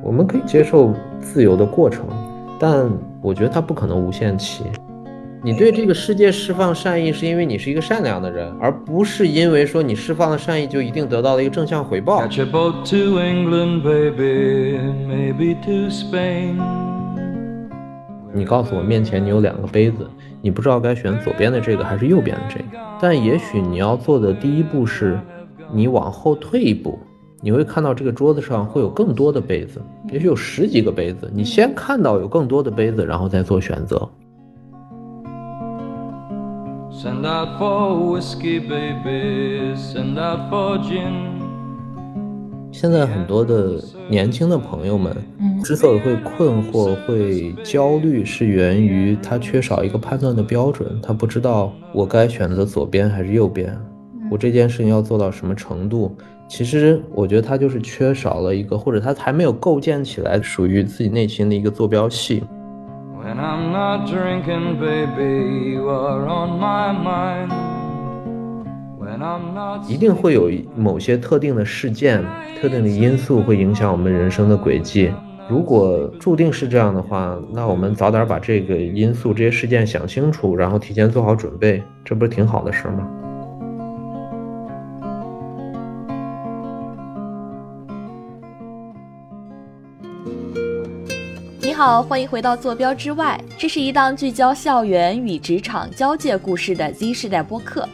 [0.00, 2.06] 我们可以接受自由的过程，
[2.58, 4.64] 但我觉得它不可能无限期。
[5.44, 12.26] 你对这个世界释放善意，是因为你是一个善良的人，而不是因为说你释放了善意就一定得到了一个正向回报。
[18.34, 20.08] 你告诉我面前你有两个杯子，
[20.40, 25.20] 你不知道该选左边的这个还是右边的这个，但也许你要做的第一步是，
[25.70, 26.98] 你往后退一步，
[27.44, 29.82] 你会看到这个桌子上会有更多的杯子，
[30.12, 34.08] 也许有十几个杯子，你先看到有更多的杯子，然后再做选择。
[36.92, 39.74] Send out for whiskey, baby.
[39.74, 41.32] Send out for gin.
[42.70, 45.12] 现在很多的年轻的朋友们，
[45.64, 50.88] 之所以会困惑、会焦虑，是源于他缺少一个判断的标准。
[51.02, 53.76] 他不知道我该选择左边还是右边，
[54.30, 56.16] 我这件事情要做到什么程度。
[56.54, 62.42] 其实，我觉得他就是缺少了一个，或者他还没有构建起来属于自己内心的一个坐标系。
[63.24, 67.48] When I'm not drinking, baby, you are on my mind.
[69.00, 72.22] When I'm not 一定会有某些特定的事件、
[72.60, 75.10] 特定的因素会影响我们人生的轨迹。
[75.48, 83.08] 如果注定是这样的话，那我们早点把这个因素、这些事件想清楚，然后提前做好准备，这不是挺好的事吗？
[91.84, 93.36] 好，欢迎回到坐标之外。
[93.58, 97.88] 这是一档聚焦校园与职场交界故事的 Z 世代播客。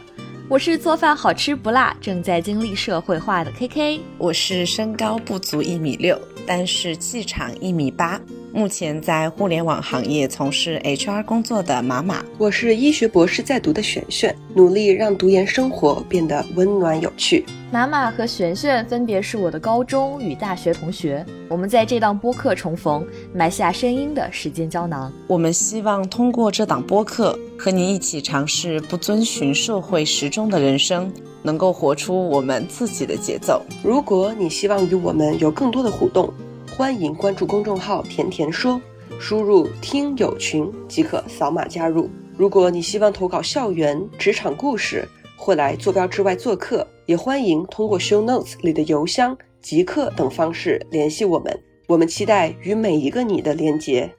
[0.47, 3.99] 我是做饭好吃不辣，正在经历社会化的 KK。
[4.19, 8.21] 我是身高不足一米六，但是气场一米八。
[8.51, 17.45] 目前在互联网行业从事 HR 工作的马马，我是医学博士在读的璇璇，努力让读研生活变得温暖有趣。
[17.71, 25.13] 马马和璇璇分别是我的高中与大学同学，我们在这档播客重逢，埋下声音的时间胶囊。
[25.27, 31.11] 我们希望通过这档播客，和你一起尝试不遵循社会时钟的人生，
[31.43, 33.61] 能够活出我们自己的节奏。
[33.83, 36.33] 如果你希望与我们有更多的互动。
[36.79, 38.81] 欢迎关注公众号“甜甜说”，
[39.19, 42.09] 输入“听友群”即可扫码加入。
[42.37, 51.53] 如果你希望投稿校园、职场故事，或来坐标之外做客，也欢迎通过 show notes 里的邮箱、即刻等方式联系我们。
[51.85, 54.09] 我们期待与每一个你的连接。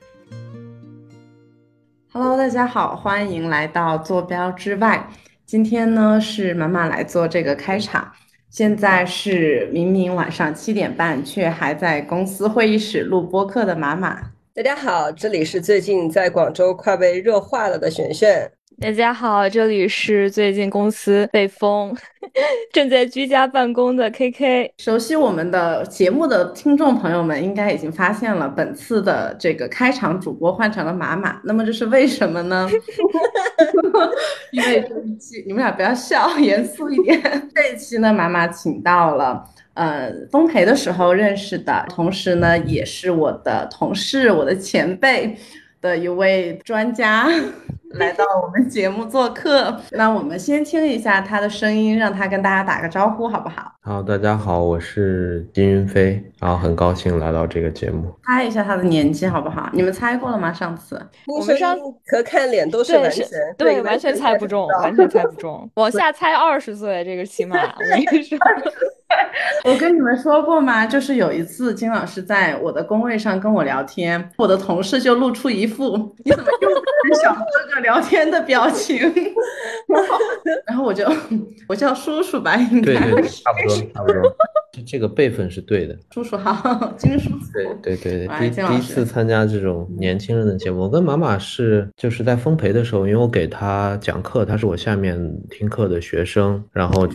[2.13, 5.09] Hello，大家好，欢迎来到坐标之外。
[5.47, 8.07] 今天呢，是妈妈来做这个开场。
[8.51, 14.33] 现在是明明晚上七点半，却还在公司会议室录播客的马马。
[14.53, 18.51] 大家好，这里是最近在广州快被热化了的璇璇。
[18.81, 21.95] 大家好，这里是最近公司被封，
[22.73, 24.73] 正在居家办公的 KK。
[24.79, 31.39] 熟悉我们的节目的听众朋友们应该已经发现了，本次的这个开场主播换成了马马。
[31.45, 32.67] 那么这是为什么呢？
[34.51, 37.21] 因为这一期你们俩不要笑，严肃一点。
[37.55, 45.37] 这一期呢，马马请到了呃丰培的时候认识的，同时呢也是我的同事、我的前辈
[45.81, 47.29] 的一位专家。
[47.95, 53.73] 来到我们节目做客， 那我们先听一下他的声音，让他跟大家打个招呼，好不好？
[53.83, 58.15] 好，大家好，我是金云飞，然后很高兴来到这个节目。
[58.25, 59.69] 猜一下他的年纪，好不好？
[59.73, 60.53] 你们猜过了吗？
[60.53, 61.77] 上次我们上
[62.07, 63.27] 和看脸都是完全
[63.59, 65.69] 对，完全猜不中，完全猜不中。
[65.75, 68.39] 往下猜二十岁，这个起码我跟你说。
[69.65, 70.87] 我跟你们说过吗？
[70.87, 78.99] 就是有一次金老师在我的工位上跟我聊天，我的同事就露出一副你怎么又跟小哥哥聊天的表情，
[80.67, 81.05] 然后我就
[81.69, 84.35] 我叫叔叔吧，应该对对差不多差不多，
[84.87, 85.97] 这个辈分是对的。
[86.11, 87.37] 叔叔好，金叔叔。
[87.83, 95.19] 对对对对，第第一次参加这种年轻人的节目，我跟马马是就是在丰培的时候，因为我给他讲课，他是我下面
[95.51, 97.09] 听课的学生，然后。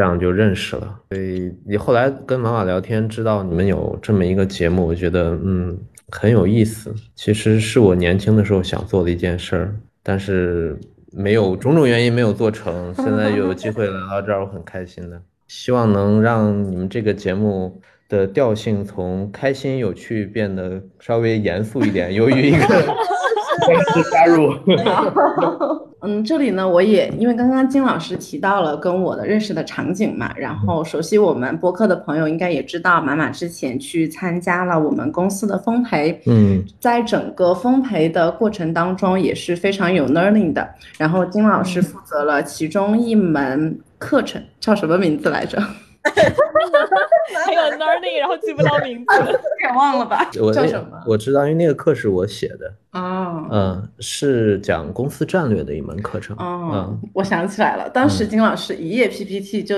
[0.00, 5.76] 这样就认识了，所以你后来跟妈妈聊天，知道你们有这么一个节目，我觉得嗯
[6.08, 6.90] 很有意思。
[7.14, 10.74] 其实是我年轻的时候想做的一件事儿，但是
[11.12, 12.94] 没有种种原因没有做成。
[12.94, 15.20] 现在有机会来到这儿，我很开心的。
[15.48, 22.14] 希望能让你们这个节目的调性从开心有趣变得稍微严肃一点。
[22.14, 22.96] 由于一个
[24.10, 24.54] 加入。
[26.02, 40.66] 嗯，这里呢，我也因为刚刚金老师提到了跟我的认识的场景嘛，然后熟悉我们播客的朋友应该也知道，马马之前去参加了我们公司的丰培，嗯，在整个丰培的过程当中也是非常有 learning 的。
[40.96, 45.62] 然后金老师负责了其中一门课程，叫什么名字来着？
[47.44, 49.14] 还有 learning，然后记不到名字，
[49.62, 50.24] 给忘了吧？
[50.32, 51.00] 叫什么？
[51.06, 52.72] 我知道，因为那个课是我写的。
[52.92, 56.36] 哦，嗯，是讲公司战略的一门课程。
[56.38, 59.76] 哦，我想起来了，当时金老师一页 PPT 就。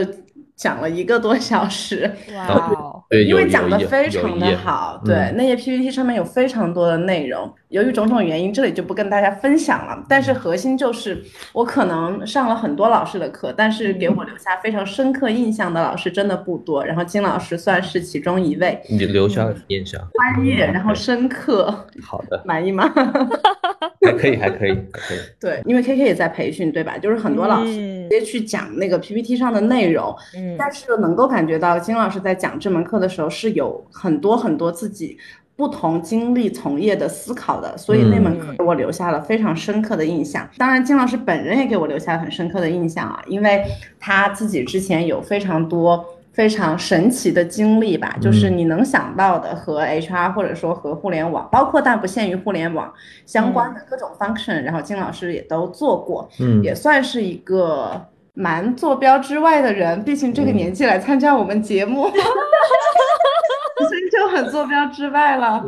[0.55, 10.03] 讲了一个多小时，哇，对，因为讲的非常的好，对，那些 PPT 上面有非常多的内容，由于种种原因，这里就不跟大家分享了。
[10.09, 11.23] 但是核心就是，
[11.53, 16.83] 我可能上了很多老师的课，但是给我留下非常深刻印象的老师真的不多。
[16.83, 22.91] 然后金老师算是其中一位，你留下了印象，专业，然后深刻，好的，满意吗？
[24.01, 25.19] 还可以，还可以，可以。
[25.41, 26.99] 对，因为 K K 也在培训，对吧？
[26.99, 35.17] 就是很多老师直接去讲那个 PPT 上的内容，嗯，但是能够感觉到金老师在讲这门课的时候是有很多很多自己
[35.57, 40.49] 不同经历从业的思考的，所以那门课给我留下了非常深刻的印象。
[40.57, 43.65] 当然，金老师本人也给我留下了很深刻的印象啊，因为
[44.01, 46.05] 他自己之前有非常多。
[46.33, 52.93] 非常神奇的经历吧，就是你能想到的和 HR 或者说和互联网，包括但不限于互联网
[53.27, 58.01] 相关的各种 function，然后金老师也都做过，嗯，也算是一个
[58.33, 62.05] 蛮坐标之外的人，毕竟这个年纪来参加我们节目。
[62.05, 62.13] 所
[64.23, 65.65] 以就很坐标之外了，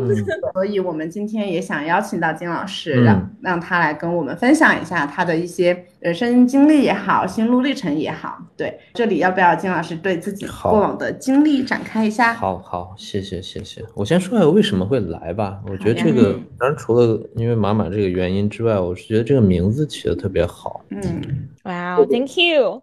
[0.53, 8.39] 所以我们今天也想邀请到金老师，让让他来跟我们分享一下他的一些人生经历也好，心路历程也好。
[8.57, 12.33] 对，这里要不要金老师对自己过往的经历展开一下？
[12.35, 13.85] 好好，谢谢谢谢。
[13.95, 15.61] 我先说一下为什么会来吧。
[15.67, 20.85] 我觉得这个，当然除了因为满满这个原因之外，我是觉得这个名字起的特别好。
[20.91, 21.01] 嗯，
[21.65, 22.83] 哇哦，Thank you。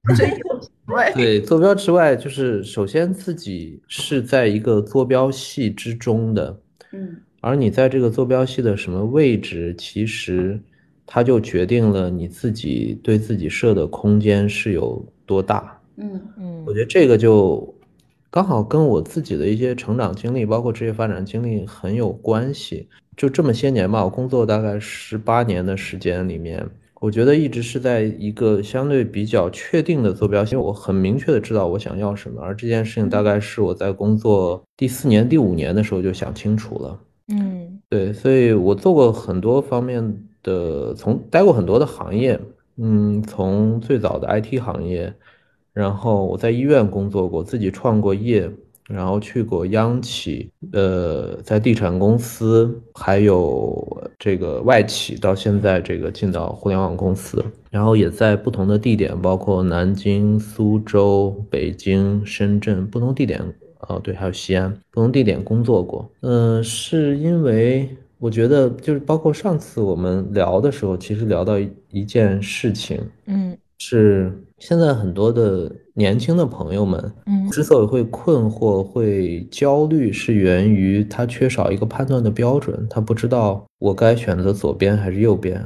[1.13, 6.59] 对，坐标之外，就是首先自己是在一个坐标系之中的，
[6.93, 10.59] 嗯，而你在这个坐标系的什么位置，其实
[11.05, 17.73] 它就决定了你自己对自己设的空间是有多大，嗯嗯，我觉得这个就
[18.29, 22.87] 刚好跟我自己的一些成长经历，包括职业发展经历很有关系。
[23.17, 26.65] 就这么些年吧，我工作大概十八年的时间里面。
[27.01, 36.99] 我觉得一直是在一个相对比较确定的坐标系，我很明确的知道我想要什么，而这件事情大概是我在工作第四年、第五年的时候就想清楚了。
[37.29, 42.39] 嗯，对，所以我做过很多方面的，从待过很多的行业，
[42.77, 45.11] 嗯，从最早的 IT 行业，
[45.73, 48.47] 然后我在医院工作过，自己创过业。
[48.93, 63.41] 然后去过央企，呃，在地产公司，还有这个外企，到现在这个进到互联网公司，然后也在不同的地点，包括南京、苏州、北京、深圳不同地点，
[63.87, 66.09] 哦，对，还有西安不同地点工作过。
[66.21, 67.89] 嗯，是因为
[68.19, 71.57] 我觉得，就是包括上次我们聊的时候，其实聊到
[71.89, 75.71] 一件事情，嗯，是现在很多的。
[75.93, 85.61] 年轻的朋友们，嗯，之所以会困惑、会焦虑，是源于他缺少一个判断的标准，他不知道我该选择左边还是右边，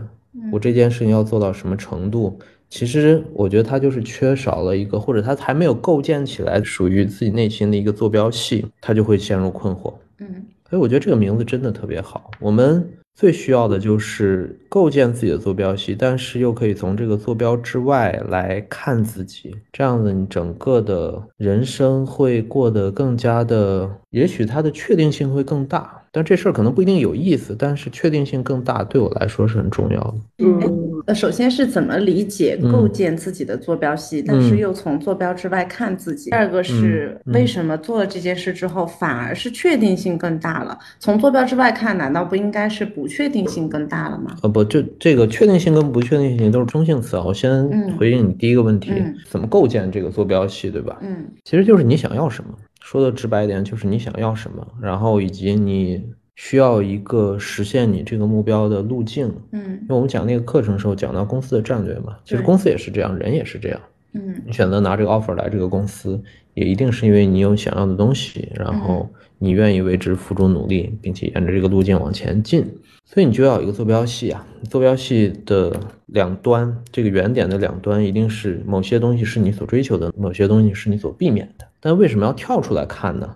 [0.52, 2.40] 我这件事情要做到什么程度。
[2.72, 9.94] 其实我觉得他就是缺少了一个，或者他还没有构建起来属于自己内心的一个坐标系，他就会陷入困惑。
[10.18, 10.28] 嗯，
[10.68, 12.32] 所以我觉得这个名字真的特别好。
[12.40, 12.84] 我们。
[13.16, 26.02] 最需要的就是构建自己的坐标系，但是又可以从这个坐标之外来看自己，这样子你整个的人生会过得更加的，也许它的确定性会更大。
[26.16, 30.16] 但这事儿可能不一定有意思，但是确定性更大，对我来说是很重要的。
[30.38, 30.62] 嗯，
[31.08, 36.30] 呃，首先是怎么理解构建自己的坐标系，但是又从坐标之外看自己。
[36.30, 40.80] 第二个是为什么做了这件事之后，反而是确定性更大了？
[41.00, 44.38] 从坐标之外看，难道不应该是不确定性更大了吗？
[44.42, 47.24] 呃，不，就这个确定性跟不确定性都是中性词啊。
[47.26, 47.68] 我先
[47.98, 48.94] 回应你第一个问题，
[49.30, 50.98] 怎么构建这个坐标系，对吧？
[51.02, 52.52] 嗯，其实就是你想要什么。
[52.86, 59.26] 说的直白一点，就是你想要什么，然后以及你需要一个实现你这个目标的路径。
[59.54, 63.82] 嗯，因为我们讲那个课程时候讲到公司的战略嘛，其实公司也是这样，人也是这样。
[64.14, 66.22] 嗯，你选择拿这个 offer 来这个公司，
[66.54, 72.72] 也一定是因为你有想要的东西，然后你愿意为之付出努力，并且沿着这个路径往前进。
[73.04, 75.76] 所以你就要有一个坐标系啊，坐标系的
[76.06, 81.66] 两端，这个原点的两端一定是某些东西是你所追求的，某些东西是你所避免的。
[81.86, 83.36] 但为什么要跳出来看呢？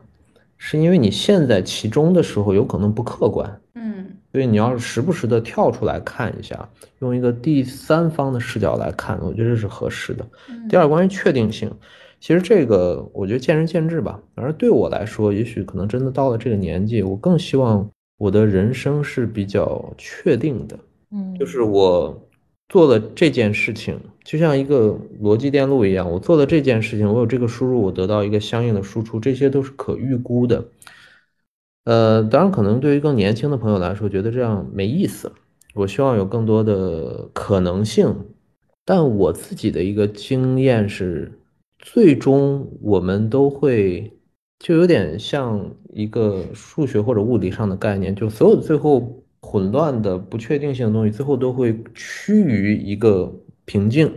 [0.58, 10.25] 是因为你现在其中的时候有可能不客观，嗯，所以你要时不时的跳出来看一下，用一个第三方的视角来看，我觉得这是合适的。
[10.68, 11.72] 第二，关于确定性，
[12.20, 14.20] 其实这个我觉得见仁见智吧。
[14.34, 17.88] 反正对我来说，也许可能真的到了这个年纪，我更希望
[18.18, 20.79] 我的人生是比较确定的，
[21.12, 22.20] 嗯，就是我
[22.68, 24.00] 做了这件事情。
[24.29, 30.65] 就像一个逻辑电路一样，我做的这件事情，我有这个输入，我得到一个相应的输出，这些都是可预估的。
[31.86, 35.31] 呃，当然，可能对于更年轻的朋友来说，觉得这样没意思。
[35.74, 38.15] 我希望有更多的可能性，
[38.86, 41.31] 但我自己的一个经验是，
[41.79, 44.13] 最终我们都会，
[44.59, 53.33] 就有点像一个数学或者物理上的概念，就所有最后混乱的不确定性的东西，最后都会趋于一个。
[53.69, 54.11] 平静，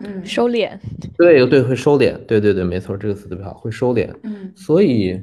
[0.00, 0.76] 嗯，收敛，
[1.16, 5.22] 对对，会收敛，对对对，没错，这个词特别好，会收敛，嗯，所以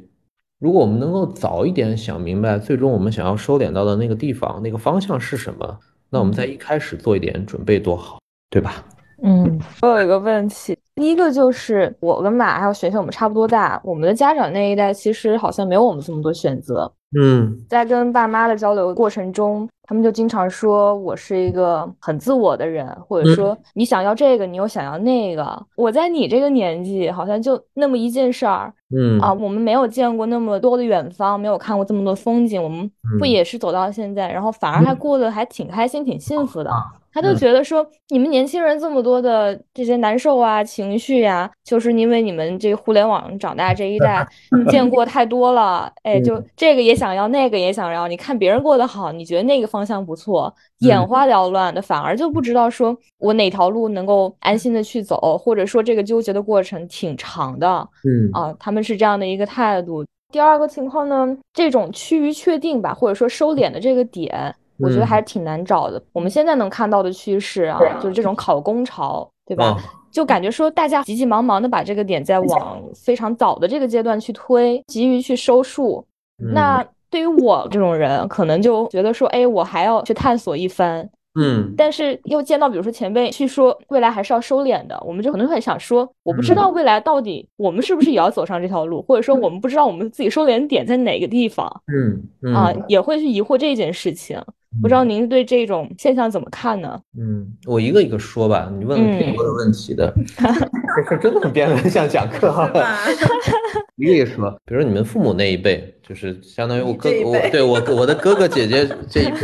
[0.57, 5.77] 如果我们能够早一点想明白，最终我们想要收敛到的那个地方，那个方向是什么，
[6.09, 8.85] 那我们在一开始做一点准备多好，对吧？
[9.21, 16.89] 嗯，我有一个问题，第一个就是我跟马还有璇璇，我们差不多大，我们的家长那一代其实好像没有我们这么多选择。
[17.19, 25.65] 嗯，在跟爸妈的交流过程中，他们就经常说我是一个很自我的人，或者说你想要这个，你又想要那个。
[25.75, 28.73] 我在你这个年纪，好像就那么一件事儿。
[28.95, 36.71] 嗯啊，我们没有见过那么多的远方，没有看过这么多风景，我们不也是走到现在，然后反而还过得还挺开心、挺幸福的。
[37.15, 44.27] 他就觉得说，你们年轻人这么多的这些难受啊、情绪呀，就是因为你们这互联网长大这一代
[44.67, 48.07] 见过太多了，哎，就这个也想要，那个也想要。
[48.07, 57.87] 你看别人过得好，你觉得那个方向不错，眼花缭乱的，反而就不知道说我哪条路能够安心的去走，或者说这个纠结的过程挺长的。
[58.05, 60.05] 嗯啊，他们是这样的一个态度。
[60.31, 64.53] 第二个情况呢，这种趋于确定吧，或者说收敛的这个点。
[64.79, 66.01] 我觉得还是挺难找的。
[66.11, 69.77] 我们现在能看到的趋势啊，就是这种考公潮，对吧？
[70.11, 76.03] 就感觉说大家急急忙忙的把这个点在往非常早的这个阶段去推，急于去收束。
[76.37, 81.07] 那对于我这种人，可能就觉得说，哎，我还要去探索一番。
[81.35, 91.81] 嗯，但是又见到，比如说前辈去说未来还是要收敛的，我们就可能很想说，我不知道未来到底我们是不是也要走上这条路，或者说我们不知道我们自己收敛点在哪个地方。
[91.87, 94.39] 嗯啊，也会去疑惑这件事情。
[94.81, 96.99] 不知道您对这种现象怎么看呢？
[97.19, 98.71] 嗯，我一个一个说吧。
[98.77, 102.67] 你问了挺多的问题的， 这事真的很变得像讲课哈。
[103.97, 109.31] 一个一个说，比如说你们父母那一辈，就是相当于我哥，我对我我的哥哥姐姐这一辈。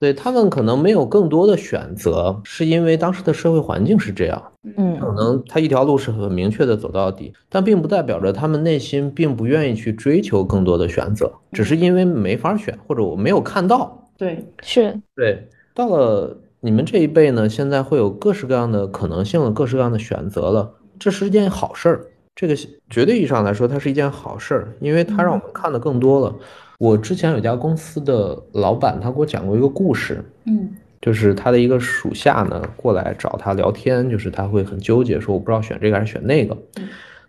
[0.00, 4.42] 对他们可能没有更多的选择，是因为当时的社会环境是这样。
[4.78, 14.08] 嗯，可能他一条路是很明确的走到底，但并不代表着他们内心并不愿意去追求更多的选择，只是因为没法选，或者我没有看到。
[14.16, 15.46] 对，是对。
[15.74, 22.06] 到了你们这一辈呢，现在会有各式各样的可能性了，各式各样的选择了，这是一件好事儿。
[22.34, 22.56] 这个
[22.88, 26.34] 绝对意义上来说，它是一件好事儿，因为它让我们看的更多了。
[26.80, 30.70] 我之前有家公司的老板，他给我讲过一个故事，嗯，
[31.02, 36.56] 就是他的一个属下呢过来找他聊天，就是他会很纠结，说我不知道选这个还是选那个。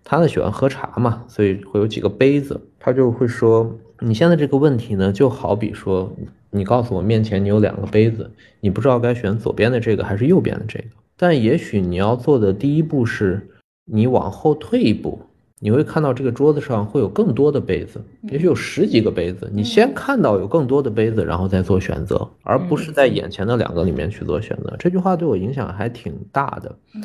[0.05, 6.09] 他呢喜欢喝茶嘛，所以会有几个杯子，他就会说，你现在这个问题呢，就好比说，
[6.49, 8.31] 你告诉我面前你有两个杯子，
[8.61, 10.85] 你不知道该选左边的这个还是右边的这个，
[11.17, 13.49] 但也许你要做的第一步是，
[13.83, 15.19] 你往后退一步。
[15.63, 19.47] 你会看到这个桌子上会有更多的杯子，也许有十几个杯子。
[19.53, 24.75] 你先看到有更多的杯子，然后再做选择，而不是在眼前的两个里面去做选择。
[24.79, 26.75] 这句话对我影响还挺大的。
[26.95, 27.03] 嗯，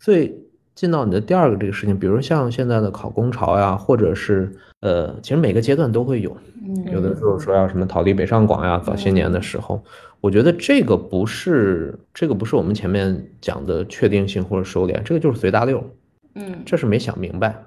[0.00, 0.34] 所以
[0.74, 6.36] 进到你的第二个这个事情，比如像现在的考公潮呀，或者是呃，其实每个阶段都会有。
[6.92, 9.80] 有的时候说要什么逃离北上广呀，早些年的时候，
[10.20, 15.84] 我觉得这个不是这个不是我们前面讲的确定性或者收敛，这个就是随大溜。
[16.34, 17.64] 嗯，这是没想明白。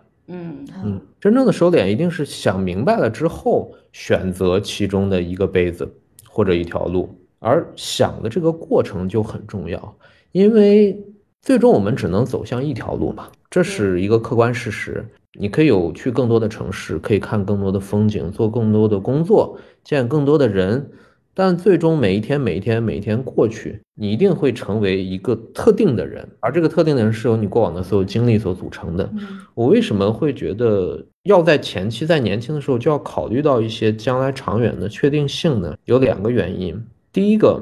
[0.70, 5.92] 嗯嗯，真正的收敛一定是想明白了之后选择其中的一个杯子
[6.28, 9.96] 或者一条路，而想的这个过程就很重要，
[10.32, 10.98] 因为
[11.42, 15.06] 最终我们只能走向一条路嘛，这是一个客观事实。
[15.38, 20.92] 你可以有去更多的城市，可以看更多的风景，做更多的工作，见更多的人。
[21.38, 29.08] 但最终每一天每一天每一天过去，你一定会成为一个特定的人，而这个特定的人是由你过往的所有经历所组成的。
[29.54, 35.78] 我为什么会觉得要在前期在年轻的时候就要考虑到一些将来长远的确定性呢？
[35.84, 36.82] 有两个原因。
[37.12, 37.62] 第一个，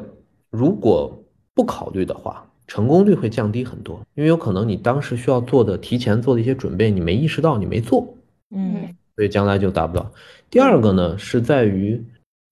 [0.51, 1.11] 如果
[1.55, 8.07] 不考虑的话，成功率会降低很多，因为有可能你当时需要做的提前做的一些准备，你没意识到，你没做，
[8.55, 10.11] 嗯，所以将来就达不到。
[10.51, 11.99] 第二个呢，是在于，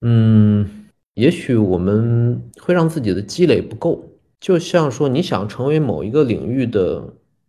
[0.01, 0.67] 嗯。
[1.15, 4.03] 也许我们会让自己的积累不够，
[4.39, 7.03] 就像说你想成为某一个领域的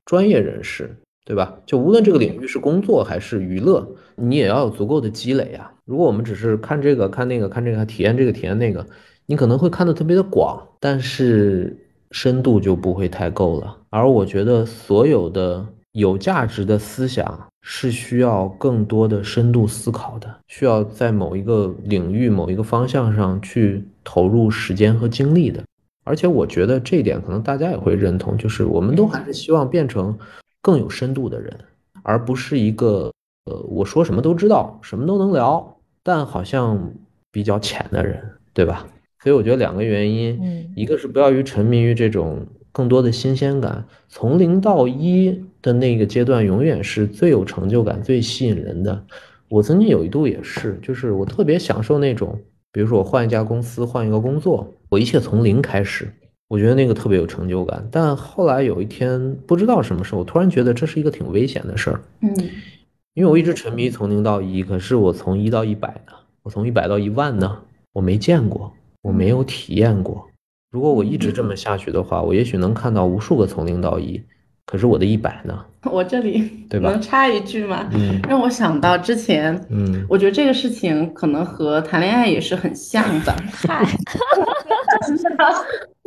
[0.04, 1.58] 专业人士，对吧？
[1.64, 5.72] 就无论这个领域是工作还是娱乐，你也要有足够的积累啊。
[5.84, 8.84] 如果我们只是看这个看那个看这个，体验这个体验那个，
[9.26, 11.76] 你可能会看的特别的广，但是
[12.10, 13.76] 深度就不会太够了。
[13.90, 25.62] 而我觉得所有的有价值的思想是需要更多的深度思考的，需要在某一个领域、某一个方向上去投入时间和精力的。
[26.04, 30.18] 而且我觉得这一点可能大家也会认同，就是我们都还是希望变成
[30.60, 31.56] 更有深度的人，
[32.02, 33.12] 而不是一个
[33.44, 36.92] 呃我说什么都知道、什么都能聊，但好像
[37.30, 38.20] 比较浅的人，
[38.52, 38.84] 对吧？
[39.22, 49.04] 所以我觉得两个原因，一个是不要于沉迷于这种更多的新鲜感，从零到一的那个阶段永远是最有成就感、最吸引人的。
[49.48, 52.40] 我曾经有一度也是，就是我特别享受那种。
[52.72, 56.10] 比如说我换一家公司，换一个工作，我一切从零开始，
[56.48, 57.86] 我觉得那个特别有成就感。
[57.92, 62.00] 但后来有一天，不知道什么时候，突然觉得这是一个挺危险的事儿。
[62.22, 62.34] 嗯，
[63.12, 66.14] 因为我一直沉迷从零到一，可是我从一到一百呢？
[66.42, 67.58] 我从一百到一万呢？
[67.92, 70.26] 我没见过，我没有体验过。
[70.72, 74.20] 如果我一直这么下去的话，我也许能看到无数个从零到一。
[74.64, 75.62] 可是我的一百呢？
[75.84, 76.88] 我这里对吧？
[76.90, 77.86] 能插一句吗？
[77.92, 83.34] 嗯，让我想到之前，嗯，我觉得这个事情可能和谈恋爱也是很像的。
[83.52, 83.84] 嗨，
[85.04, 85.18] 之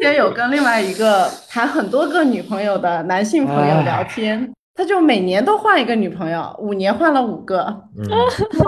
[0.01, 7.65] 前有跟另外一个谈很多个女朋友的男性朋友聊天，他就每年都换一个女朋友，五年换了五个。
[7.99, 8.15] 嗯，他
[8.49, 8.59] 就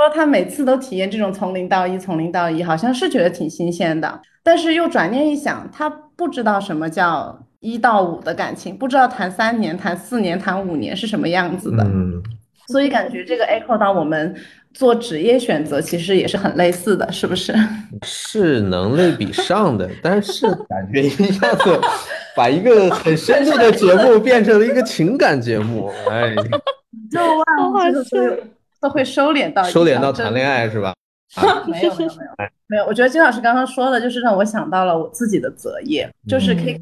[0.00, 7.46] 说他每次都体验这种从零到一，从零到一，好像是觉得挺新鲜的，但是又转念一想，他不知道什么叫。
[7.62, 11.84] 一到五的感情，不知道谈三年、谈四年、谈五年是什么样子的。
[11.84, 12.14] 嗯，
[12.68, 14.34] 所以感觉这个 echo 到我们
[14.72, 17.54] 做职业选择，其实也是很类似的，是不是？
[18.02, 21.78] 是能类比上的，但是感觉一下子
[22.34, 26.34] 把一个很深度的节目变成了一个情感节目，哎，
[27.12, 27.20] 就
[27.74, 28.42] 万事
[28.80, 30.94] 都会收敛到收敛到谈恋爱是吧？
[31.66, 36.80] 没有 没有没有 没有，我觉得金老师刚刚说的，就是让我想到了我自己的择业，就是 K K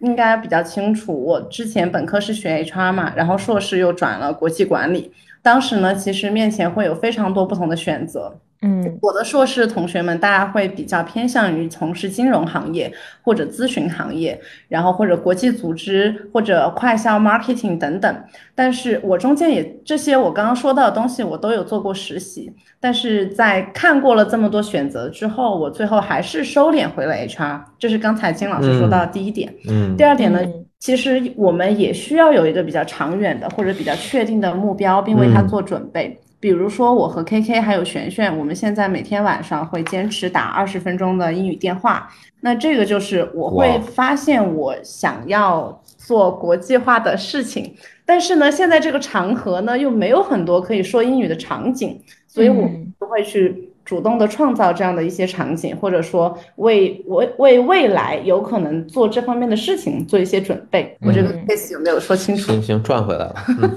[0.00, 8.36] 应该比较清楚，我之前本科是学 H R 嘛，然后硕士又转了国际管理，当时呢，其实面前会有非常多不同的选择。
[8.64, 18.24] 嗯，我的硕士同学们，大家会比较偏向于从事金融行业或者咨询行业，然后或者国际组织或者快销 marketing 等等。
[18.54, 22.50] 但是我中间也这些我刚刚说到的东西，我都有做过实习。
[22.80, 27.60] 但是在看过了这么多选择之后，我最后还是收敛回了 HR。
[27.78, 29.52] 这是刚才金老师说到的第一点。
[29.68, 30.40] 嗯，第二点呢，
[30.78, 36.18] 其实我们也需要有一个比较长远的或者比较确定的目标，并为它做准备。
[36.44, 42.06] 比如说，我和 K K 还有璇璇，我们现在每天晚上会坚持打二十分钟的英语电话。
[42.42, 53.70] 那这个就是我会发现我想要做国际化的事情，但是呢，现在这个场合呢又没有很多可以说英语的场景，所以我不会去。
[53.84, 60.96] 主动的创造这样的一些场景，或者说为为为未来有可能做这方面的事情做一些准备。
[61.02, 62.52] 我这个 case 有没有说清楚？
[62.52, 63.34] 行行，转回来了，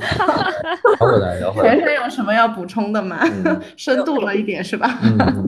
[0.97, 1.75] 转回来，转回来。
[1.75, 3.19] 全程有什么要补充的吗？
[3.75, 4.99] 深度了一点是吧？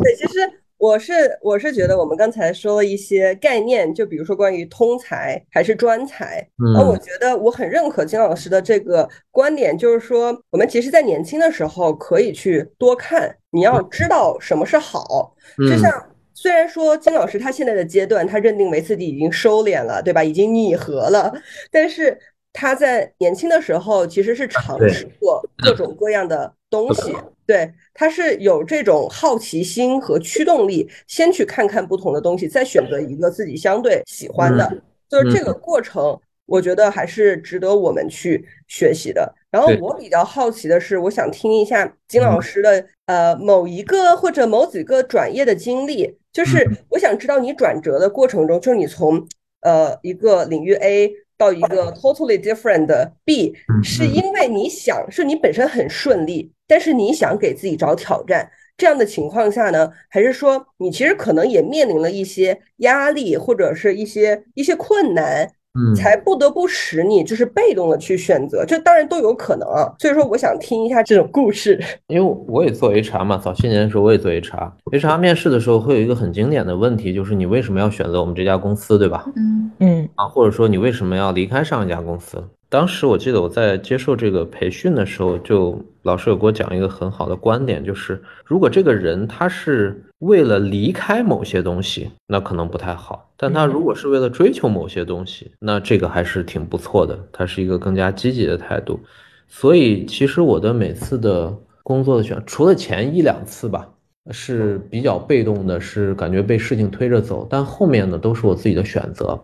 [0.01, 0.39] 对，其实。
[0.79, 15.35] 我是我是觉得我们刚才说了一些概念，就比如说关于通才还是专才，嗯，我觉得我很认可金老师的这个观点，就是说我们其实，在年轻的时候可以去多看，你要知道什么是好。
[15.57, 15.91] 就像
[16.33, 20.23] 虽然说金老师他现在的阶段，他认定为自己已经收敛了，对吧？
[20.23, 21.33] 已经拟合了，
[21.69, 22.17] 但是
[22.59, 27.15] 他在年轻的时候其实是尝试过各种各样的东西。
[27.47, 34.69] 对，他是有这种好奇心和驱动力，先去看看不同的东西，再选择一个自己相对喜欢的。
[35.07, 39.33] 就是这个过程，我觉得还是值得我们去学习的。
[39.49, 49.25] 然后我比较好奇的是，我想听一下金老师的呃某一个或者某几个转业的经历，就是我想知道你转折的过程中，就是你从
[49.61, 51.13] 呃一个领域 A。
[51.39, 65.49] 到一个 totally different 的 B，是因为你想是你本身很顺利，但是你想给自己找挑战，这样的情况下呢，还是说你其实可能也面临了一些压力或者是一些一些困难？
[65.75, 69.93] 嗯，才不得不使你就是被动的去选择，这当然都有可能啊。
[69.99, 71.79] 所以说，我想听一下这种故事。
[72.07, 74.71] 因为我也做 HR 嘛，早些年的时候我也做 HR。
[74.91, 79.25] HR 面试的时候会有一个很经典的问题，就是你为什么要选择我们这家公司，对吧？
[79.35, 82.43] 嗯嗯啊，或者说你为什么要离开上一家公司？
[82.69, 97.17] 当时我记得我在接受这个培训的时候，就老师有给我讲一个很好的观点，就是如果这个人他是为了离开某些东西，那可能不太好；但他如果是为了追求某些东西，那这个还是挺不错的。
[97.31, 98.99] 他是一个更加积极的态度。
[99.47, 101.51] 所以其实我的每次的
[101.81, 103.89] 工作的选，除了前一两次吧，
[104.31, 109.39] 是比较被动的，是感觉被事情推着走，但后面呢都是我自己的选择。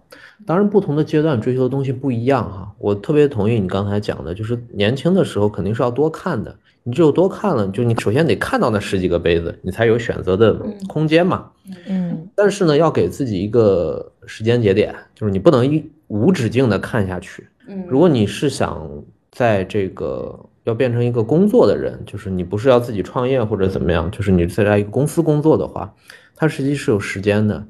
[0.45, 2.75] 当然，不同的阶段追求的东西不一样哈。
[2.77, 6.55] 我特别同意你刚才讲的，就是年轻的时候肯定是要多看的。
[6.83, 10.53] 你只有多看了，就你首先得看到那十几个杯子，你才有选择的
[10.87, 11.49] 空间嘛。
[11.87, 12.27] 嗯。
[12.35, 17.47] 但是呢，要给自己一个时间节点，就是你不能一无止境的看下去。
[17.67, 17.85] 嗯。
[17.87, 18.87] 如果你是想
[19.31, 20.37] 在这个。
[20.65, 25.93] 要变成一个工作的人，就是你不是要自己创业或者怎么样，就是你在一个公司工作的话，
[26.35, 27.65] 它实际是有时间的。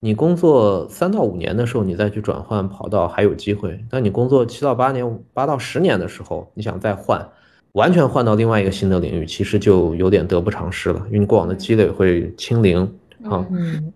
[0.00, 3.84] 你工作三到五年的时候，你再去转换跑道还有机会。
[3.90, 7.28] 但你工作七到八年、八到十年的时候，你想再换，
[7.72, 12.88] 完全换到另外一个新的领域，其实就有点得不偿失了，因为你过往的积累会清零。
[13.24, 13.44] 好，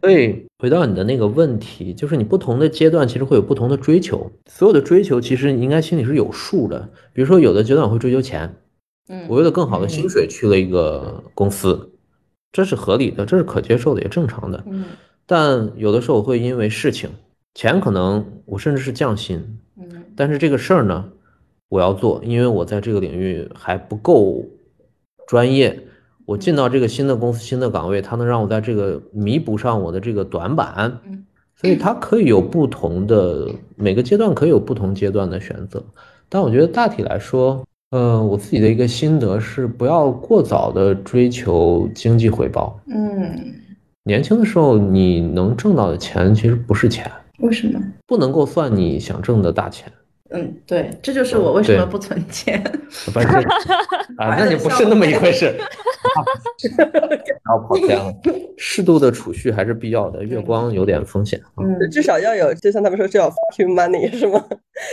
[0.01, 6.89] 所以回到你的那个问题，就是你不同的阶段其实会有不同的追求，所有的追求其实你应该心里是有数的。
[7.13, 8.53] 比如说，有的阶段我会追求钱，
[9.09, 11.93] 嗯，我为了更好的薪水去了一个公司，
[12.51, 14.65] 这是合理的，这是可接受的，也正常的。
[14.67, 14.87] 嗯，
[15.25, 17.09] 但有的时候我会因为事情，
[17.55, 21.09] 钱可能我甚至是降薪，嗯，但是这个事儿呢，
[21.69, 24.45] 我要做，因为我在这个领域还不够
[25.29, 25.81] 专业。
[26.25, 31.25] 我进到这个新的公司、新的岗位，它能让我在这个弥补上我的这个短板，嗯，
[31.57, 35.83] 所以它可以有不同的每个阶段可以有不同阶段的选择。
[36.29, 42.81] 但我觉得大体来说，呃，我自己的一个心得是不要过早的追求经济回报。
[42.87, 43.55] 嗯，
[44.05, 49.93] 年轻的时候你能挣到的钱其实不是钱，为什么不能够算你想挣的大钱？
[50.33, 52.63] 嗯，对，这就是我为什么不存钱。
[53.13, 53.27] 不是
[54.19, 55.55] 啊，那就不是那么一回事。
[57.45, 58.13] 然后跑偏了，
[58.57, 60.23] 适度的储蓄还是必要的。
[60.25, 64.43] 月光有点风险嗯，至少要有，就像他们说，叫 fucking money 是吗？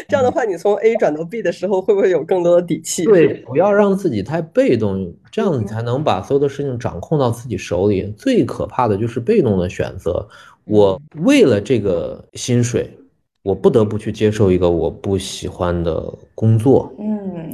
[0.08, 3.06] 这样的话，你从 A 转到 B 的时候，会不会有更多的底气？
[3.06, 8.14] 对，不要让自己太被动，这样你才能把所有的事情掌控到自己手里。
[8.18, 10.28] 最可怕的就是被动的选择。
[10.66, 12.96] 我为了这个薪水。
[13.42, 17.52] 我不得不去接受一个我不喜欢的工作，嗯，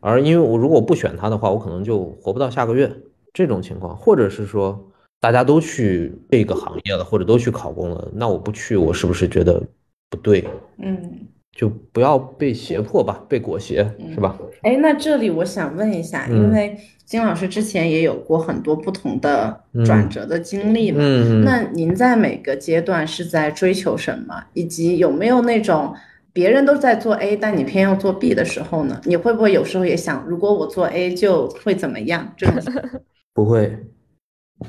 [0.00, 2.90] 而因为我如果不选它的话，我可能就活不到下个月
[3.32, 4.78] 这种情况，或者是说
[5.20, 9.62] 大家都去这个行业了，或者都去考公了，那我不去，我是不是觉得
[10.10, 10.44] 不对？
[10.78, 11.26] 嗯，
[11.58, 14.38] 就不要被胁迫吧，被裹挟是吧？
[14.62, 16.78] 哎，那这里我想问一下，因为。
[17.08, 20.98] 金老师之前也有过很多不同的转折的经历嘛？
[21.00, 24.44] 嗯，那您在每个阶段是在追求什么？
[24.52, 25.94] 以及有没有那种
[26.34, 29.00] 别人都在做 A，但你偏要做 B 的时候呢？
[29.06, 32.30] 你会不会有时候也想，如果我做 A 就会怎么样？
[32.36, 32.56] 这种
[33.32, 33.74] 不会，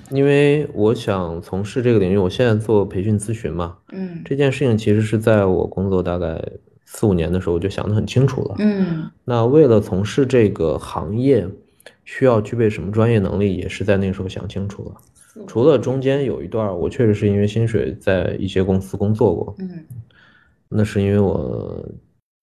[0.10, 3.80] 因为我想从事这个领域，我现在做培训咨询嘛。
[3.91, 6.41] 嗯，这件事情其实是在我工作大概
[6.91, 8.56] 四五年的时候，我就想得很清楚了。
[8.58, 11.47] 嗯，那为了从事这个行业。
[12.06, 15.45] 需要具备什么专业能力，也是在那个时候想清楚了。
[15.45, 19.86] 除了中间有一段，我确实是因为薪水在一些公司工作过，嗯，
[20.69, 21.88] 那是因为我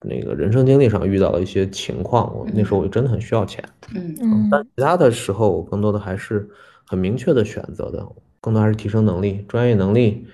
[0.05, 4.49] 那个人生经历上遇到了一些情况，我那时候我真的很需要钱，嗯嗯。
[4.53, 6.49] 但其他的时候，我更多的还是
[6.87, 8.07] 很明确的选择的，
[8.41, 10.25] 更多还是提升能力、专业能力，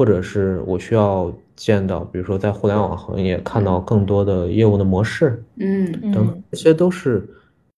[0.00, 7.28] 或者是我需要见到，比如说在互联网行业看到更多的业务的模式，嗯，等这些都是。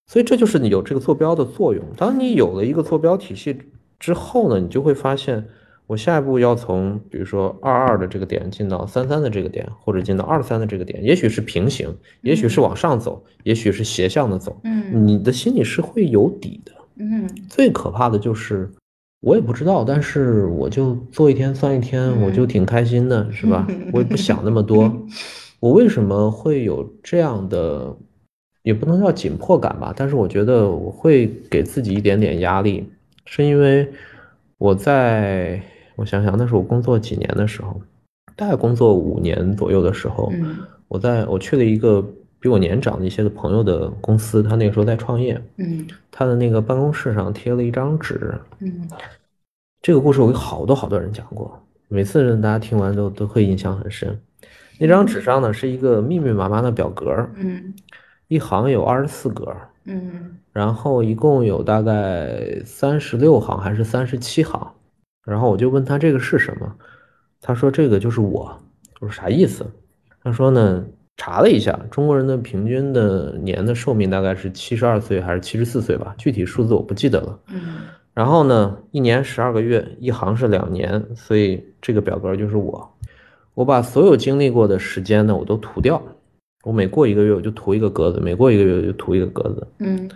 [0.07, 1.83] 所以这就是你有这个坐标的作用。
[1.97, 3.59] 当你有了一个坐标体系
[3.99, 5.45] 之后呢，你就会发现，
[5.89, 14.61] 我下一步要从比如说二二的这个点进到三三的这个点，或者进到二三的这个点，也许是平行，也许是往上走，也许是斜向的走。
[14.63, 16.71] 嗯，你的心里是会有底的。
[16.99, 18.71] 嗯，最可怕的就是
[19.23, 23.67] 我也不知道，但是我就做一天算一天，我就挺开心的，是吧？
[23.93, 24.93] 我也不想那么多。
[25.61, 27.97] 我为什么会有这样的？
[28.65, 32.89] 也不能叫紧迫感吧，但是我觉得我会给自己一点点压力，
[33.27, 33.89] 是因为
[34.57, 35.61] 我在
[35.97, 37.81] 我想想，那是我工作几年的时候，
[38.37, 40.33] 大概工作五年左右的时候，
[40.87, 42.05] 我在我去了一个
[42.43, 48.87] 比我年长的一些的朋友的公司，他那个时候在创业，嗯，他的那个办公室上贴了一张纸，嗯，
[49.81, 54.21] 这个故事我给好多好多人讲过，每次大家听完都都会印象很深。
[54.81, 57.73] 那张纸上呢是一个密密麻麻的表格，嗯。
[58.29, 64.73] 一行有二十四格，嗯，然后一共有大概三十六行还是三十七行，
[65.27, 66.75] 然后我就问他这个是什么，
[67.43, 68.59] 他说这个就是我，
[69.01, 69.67] 我说啥意思？
[70.25, 70.83] 他说呢，
[71.17, 77.39] 查了一下，中国人的平均的年的寿命大概是七十二岁还是七十四岁吧，具体数字我不记得了。
[77.49, 77.81] 嗯，
[78.15, 82.93] 然后呢，一年十二个月，一行是两年，所以这个表格就是我，
[83.55, 86.03] 我把所有经历过的时间呢，我都涂掉。
[86.65, 89.67] 我每过一个月我就涂一个格子，每过一个月我就涂一个格子。
[89.81, 90.09] 嗯，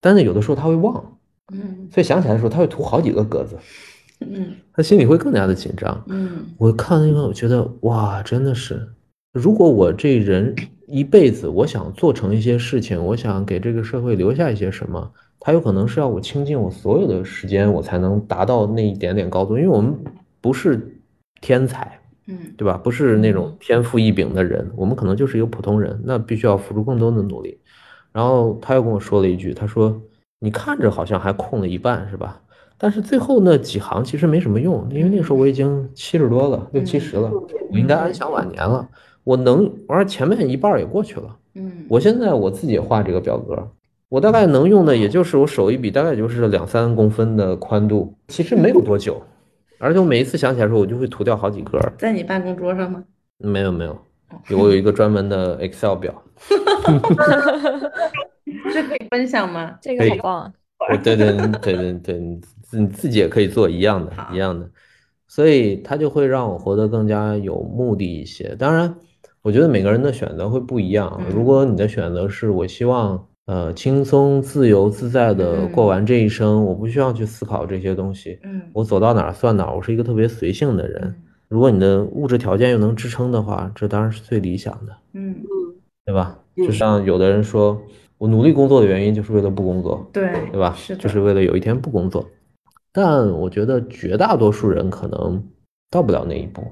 [0.00, 1.18] 但是有的时候他会忘，
[1.52, 3.58] 嗯，所以想起来的时候，他会涂好几个格子，
[4.20, 6.02] 嗯，他心里会更加的紧张。
[6.08, 8.88] 嗯，我看那个，我觉得哇，真的是，
[9.32, 10.54] 如果我这人
[10.86, 19.94] 一辈子，我想做成一些事情，我想给这个社会留下一些什么，他有可能是要我倾尽我所有的时间，我才能达到那一点点高度，因为我们
[20.40, 21.00] 不是
[21.40, 21.96] 天才。
[22.26, 22.76] 嗯，对吧？
[22.76, 27.58] 不是那种天赋异禀的人，我们可能就是一个普通人，那必须要付出更多的努力。
[28.12, 30.00] 然后他又跟我说了一句，他说
[30.38, 32.40] ：“你看着好像还空了一半，是吧？
[32.76, 38.86] 但是最后那几行其实没什么用，因为那时候我已经七十多了，六七十了，我应该安享晚年了。
[39.24, 41.36] 我能玩前面一半也过去了。
[41.54, 43.68] 嗯，我现在我自己画这个表格，
[44.08, 49.20] 我大概能用的也就是我手一笔，大概就是两三公分的宽度，其实没有多久。
[49.78, 51.80] ”而且我每一次想起来的时候，我就会涂掉好几格。
[51.98, 53.02] 在你办公桌上吗？
[53.38, 53.98] 没有没有，
[54.50, 56.22] 我有一个专门的 Excel 表。
[58.72, 59.78] 这可以分享吗？
[59.80, 60.52] 这个好棒。
[61.02, 62.18] 对对对对对，
[62.72, 64.68] 你自己也可以做一样的，一样的。
[65.26, 68.54] 所以它就会让我活得更加有目的一些。
[68.58, 68.94] 当然，
[69.42, 71.20] 我觉得每个人的选择会不一样。
[71.34, 78.38] 如果你的选择是我希望呃轻松、自由自在的过完这一生，我不需要去思考这些东西。
[78.42, 79.74] 嗯，我走到哪儿算哪儿。
[79.74, 81.14] 我是一个特别随性的人。
[81.48, 84.92] 如果你的物质条件又能支撑的话，这当然是最理想的。
[85.14, 85.44] 嗯嗯，
[86.04, 86.38] 对吧？
[86.56, 87.80] 就像有的人说，
[88.18, 90.74] 我努力工作的原因就是为了不工作，对对吧？
[90.76, 92.28] 是就是为了有一天不工作。
[92.92, 95.42] 但我觉得绝大多数人可能
[95.90, 96.62] 到不了那一步，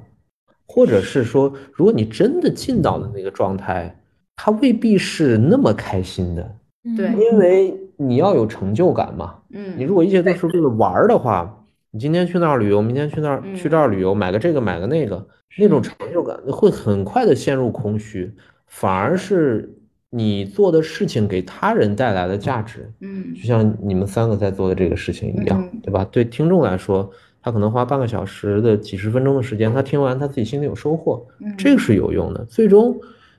[0.69, 3.97] 或者是说，如果你真的进到了那个状态，
[4.37, 6.55] 他未必是那么开心的。
[6.97, 9.35] 对，因为你要有成就感嘛。
[9.51, 15.27] 嗯，你如果一切都是为了玩的话，你今天去那儿旅游，明天去那儿去这儿旅游，买个这个买个那个，
[15.59, 18.31] 那种成就感会很快的陷入空虚，
[18.67, 19.75] 反而是
[20.11, 22.91] 你做的事情给他人带来的价值。
[23.01, 26.05] 嗯，就像你们三个在做的这个事情一样，对吧？
[26.11, 27.11] 对听众来说，
[27.49, 32.45] 他可能花半个小时的几十分钟的时间，他听完他自己心里有收获，这个是有用的。
[32.45, 32.95] 最终，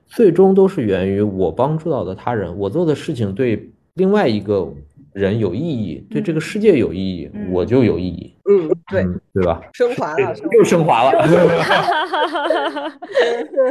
[0.07, 4.73] 最终都是源于我帮助到的他人，我做的事情对另外一个。
[5.11, 8.31] 人有意义，对这个世界有意义，我就有意义。
[8.49, 9.61] 嗯，对，对吧？
[9.73, 11.11] 升华了， 又升华了。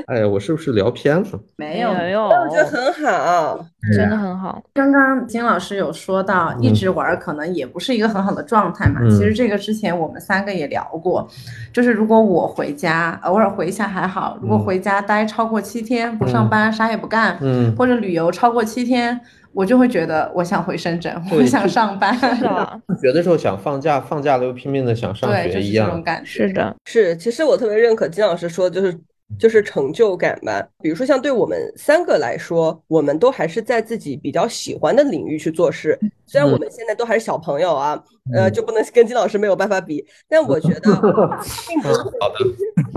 [0.06, 1.26] 哎呀，我是不是聊偏了？
[1.56, 3.58] 没有，没有，我觉得很好，
[3.92, 4.62] 真的很好。
[4.74, 9.00] 刚刚金老师有说到，一直玩可能也不是一个很好的状态嘛。
[9.10, 11.28] 其实这个之前我们三个也聊过，
[11.72, 19.20] 就是如果我回家，偶尔回一下还好；如果回家待超过七天，不上班，啥也不干，嗯，或者旅游超过七天。
[19.54, 22.14] 我就会觉得我想回深圳，我想上班。
[22.36, 26.02] 是的， 学的时候想放假，放假了又拼命的想上学一样。
[26.24, 27.16] 是的，是。
[27.16, 28.98] 其实我特别认可金老师说，就是
[29.38, 30.66] 就是成就感吧。
[30.82, 35.98] 比如说像对我们三个来说，我们都还是在自己比较喜欢的领域去做事。
[36.26, 38.02] 虽然我们现在都还是小朋友啊，
[38.34, 40.04] 呃，就不能跟金老师没有办法比。
[40.28, 40.80] 但我觉得
[41.68, 42.44] 并不好的，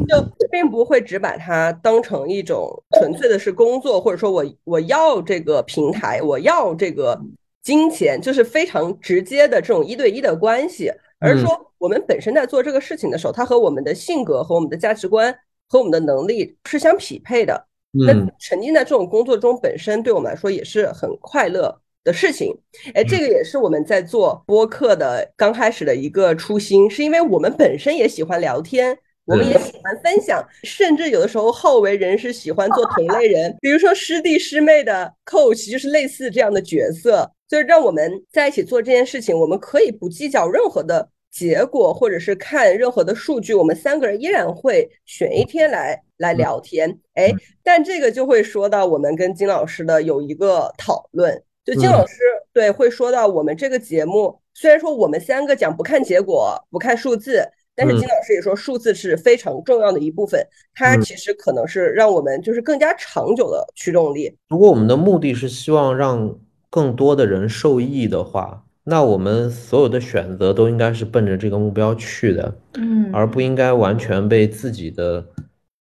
[0.07, 7.19] 就并不会只把它当成一种纯粹的是工作，或者说我我要这个平台，我要这个
[7.61, 10.91] 金钱，就是非常直接的这种一对一的关系。
[11.21, 15.33] 而是说我们本身在做这个事情的时候，它和我们的性格、和我们的价值观、
[15.69, 17.67] 和我们的能力是相匹配的。
[17.93, 21.79] 那沉浸在这种工作中，本身对我们来说也是很快乐。
[22.03, 22.51] 的事情，
[22.95, 47.31] 哎，这个也是我们在做播客的刚开始的一个初心，是因为我们本身也喜欢聊天，我们也喜欢分享，甚至有的时候好为人师，喜欢做同类人，比如说师弟师妹的 coach，就是类似这样的角色，就是让我们在一起做这件事情，我们可以不计较任何的结果，或者是看任何的数据，我们三个人依然会选一天来来聊天，哎，
[47.63, 51.41] 但这个就会说到我们跟金老师的有一个讨论。
[51.63, 52.15] 就金老师
[52.51, 64.35] 对会说到我们这个节目，虽然说我们三个讲不看结果、不看数字，但是金老师也说数字是非常重要的一部分，它其实可能是让我们就是更加长久的驱动力。
[64.49, 66.37] 如果我们的目的是希望让
[66.69, 75.25] 更多的人受益的话，那我们所有的选择都应该是奔着这个目标去的，嗯，而不应该完全被自己的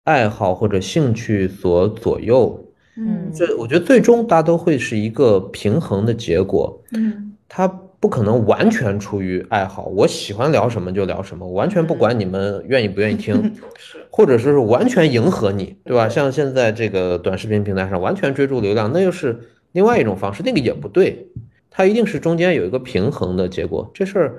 [0.04, 2.64] 爱好或者兴趣所左右。
[2.96, 6.80] 嗯，这我觉得最终大家都会是一个平衡的结果。
[6.92, 7.68] 嗯，他
[8.04, 13.56] 不可能完全出于爱好，我喜欢聊什么就聊什么，完全不管你们愿意不愿意听，
[14.12, 16.10] 或者说是完全迎合你，对吧？
[16.10, 19.40] 像现在这个短视频平台上完全追逐流量，那又是
[19.72, 21.30] 另外一种方式，那个也不对。
[21.72, 23.90] 它一定是中间有一个平衡的结果。
[23.94, 24.36] 这事儿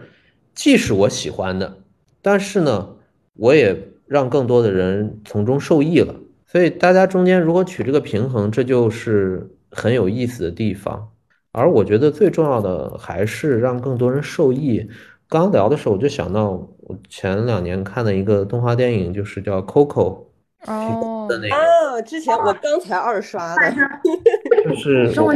[0.54, 1.78] 既是我喜欢的，
[2.20, 2.90] 但是呢，
[3.32, 3.74] 我也
[4.06, 6.14] 让更多的人从中受益了。
[6.46, 11.08] 所以大家中间如果取这个平衡，这就是很有意思的地方。
[11.54, 14.86] 而我觉得最重要的还是让更多人受益。
[15.28, 20.24] 刚聊的时候，我就想到我前两年看的一个动画电影，就是叫《Coco》
[20.70, 23.62] 哦的那个哦，之前我刚才二刷的，
[24.68, 25.32] 就是我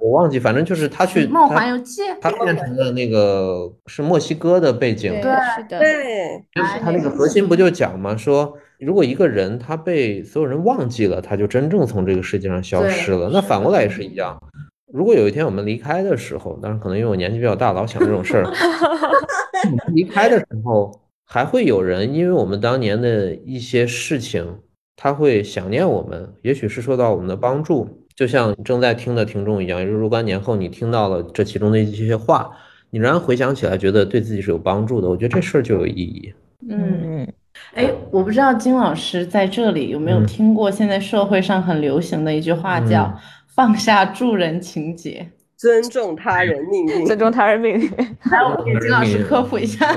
[0.00, 8.16] 我忘记，反正就是他去《梦环游记》，他变成了那个是墨西哥的背景，对，是的，对，就是他那个核心不就讲吗？
[8.16, 13.30] 说如果一个人他被所有人忘记了，他就真正从这个世界上消失了。
[13.32, 14.40] 那反过来也是一样。
[14.92, 18.44] 如果有一天我们离开的时候，当然可能因为我年纪比较大，老想这种事儿。
[19.92, 24.58] 离开的时候，还会有人因为我们当年的一些事情，
[24.96, 27.88] 他会想念我们，也许是受到我们的帮助。
[28.16, 32.50] 就像正在听的听众一样，若干年后你听到了这其中的一些话，
[32.90, 35.08] 你仍然回想起来，觉得对自己是有帮助的。
[35.08, 36.34] 我觉得这事儿就有意义。
[36.68, 37.26] 嗯，
[37.74, 43.16] 哎，我不知道金老师在这里有没有听过现在社会上很流行的一句话，叫
[43.60, 45.28] “放下助人情节”。
[45.60, 47.90] 尊重他人命运，尊重他人命运。
[47.90, 49.94] 来，我给金老师科普一下。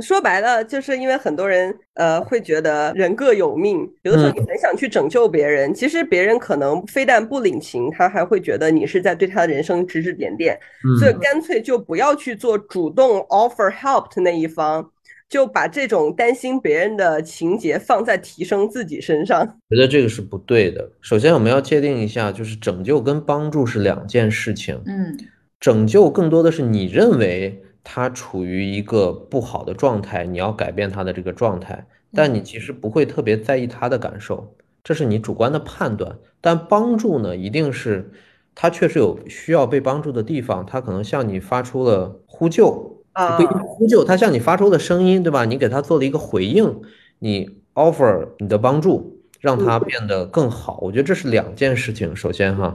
[0.00, 10.58] 说白了，就是因为很多人呃会觉得人各有命，有的时候你很想去拯救别人，其实别人可能非但不领情，他还会觉得你是在对他的人生指指点点，
[10.98, 14.90] 所以干脆就不要去做主动 offer help 的那一方。
[15.34, 20.88] 就把这种担心别人的情节放在提升自己身上，觉得这个是不对的。
[21.00, 24.80] 首先，我们要界定一下，就是拯救跟帮助是两件事情。
[24.86, 25.18] 嗯，
[25.58, 36.16] 拯救更多的是你认为他处于一个不好的状态，你要改变他的这个状态，但你其实不会特别在意他的感受，这是你主观的判断。
[36.40, 38.08] 但帮助呢，一定是
[38.54, 42.93] 他确实有需要被帮助的地方，他可能向你发出了呼救。
[43.14, 45.44] 啊，呼救，他向你发出的声音，对吧？
[45.44, 46.82] 你给他做了一个回应，
[47.20, 50.80] 你 offer 你的帮助，让他变得更好。
[50.82, 52.14] 我觉得这是两件事情。
[52.16, 52.74] 首先哈，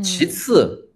[0.00, 0.90] 其次，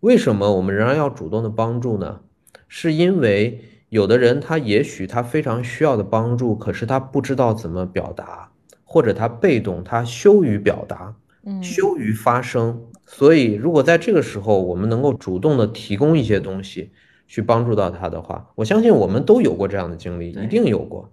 [0.00, 2.18] 为什么我们仍然要主动的帮助呢？
[2.66, 8.50] 是因为有的人他也许他非常需要的帮助，可是他不知道怎么表达，
[8.84, 11.14] 或者他被动，他羞于表达，
[11.62, 12.82] 羞于发声。
[13.06, 16.90] 所以，如果在这个时候我们能够主动的提供一些东西。
[17.28, 21.08] 去帮助到他的话，我相信我们都有过这样的经历，一定有过。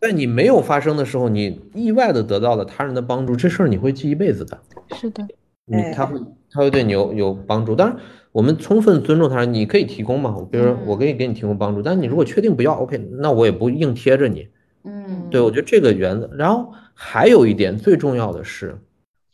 [0.00, 4.58] 在你没有发生的时候，你意外的得到了他人的帮助，这事儿你会记一辈子的。
[4.94, 5.26] 是的，
[5.66, 7.74] 你他会他会对你有有帮助。
[7.74, 7.96] 当然，
[8.30, 14.46] 我们充分尊重他人，你可以提供嘛，比如说我可以给你提供帮助，但是你如果确定不要，OK，那我也不硬贴着你。
[14.84, 16.30] 嗯，对，我觉得这个原则。
[16.34, 18.78] 然后还有一点最重要的是，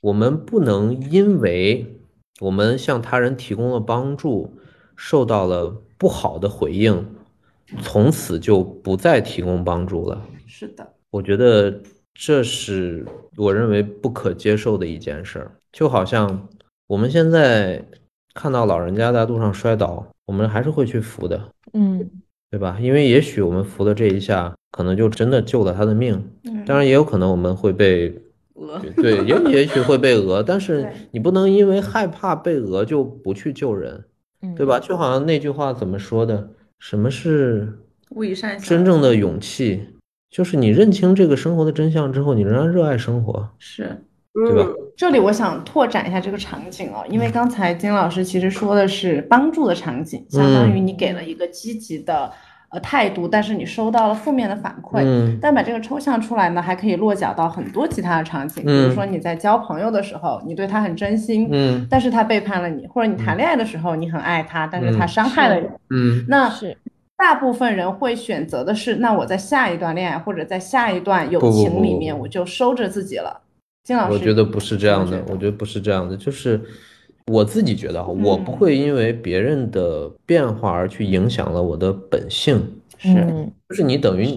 [0.01, 1.99] 我们不能因为
[2.41, 4.55] 我们向他人提供了帮助，
[4.97, 5.83] 受到了。
[5.99, 7.05] 不好的回应，
[7.83, 10.23] 从此就不再提供帮助了。
[10.47, 11.83] 是的，我觉得
[12.15, 13.05] 这是
[13.37, 15.53] 我认为不可接受的一件事儿。
[15.73, 16.49] 就好像
[16.87, 17.85] 我们现在
[18.33, 22.09] 看到老人家在路上摔倒，我们还是会去扶的，嗯，
[22.51, 22.79] 对吧？
[22.81, 26.31] 因为也许我们扶的这一下，可能就真的救了他的命。
[26.67, 28.11] 当然，也有可能我们会被
[28.55, 30.43] 讹，对，也也许会被讹。
[30.43, 34.05] 但是 你不能因为害怕被讹就不去救人。
[34.57, 34.79] 对吧？
[34.81, 36.51] 就好像那句话怎么说的？
[36.79, 37.79] 什么是
[38.63, 39.87] 真正的勇气？
[40.31, 44.67] 就是你认清这个生活的真相之后，你仍然热爱生活，是，对吧？
[44.97, 52.33] 这里我想拓展一下这个场景哦，因为刚才金老师其实说的是帮助的场景，相当于你给了一个积极的。
[52.71, 55.01] 呃，态度，但是你收到了负面的反馈。
[55.03, 58.63] 嗯，但把这个抽象出来呢，还可以落脚到很多其他的场景。
[58.63, 65.67] 比如说你在交朋友的时候，你对他很真心，嗯，但是他背叛了你；或者你谈恋爱的时候，你很爱他，但是他伤害了你。
[65.89, 66.77] 嗯，那是
[67.17, 73.41] 大部分人会选择的是，那我在下一段恋爱或者在下一段友情里面，我就收着自己了。
[73.83, 76.61] 金老师，我觉得不是这样的，我觉得不是这样的，就是。
[77.29, 82.61] 我自己觉得哈，我不会因为别人的变化而去影响了我的本性。
[82.99, 83.15] 是，
[83.69, 84.37] 就是你等于，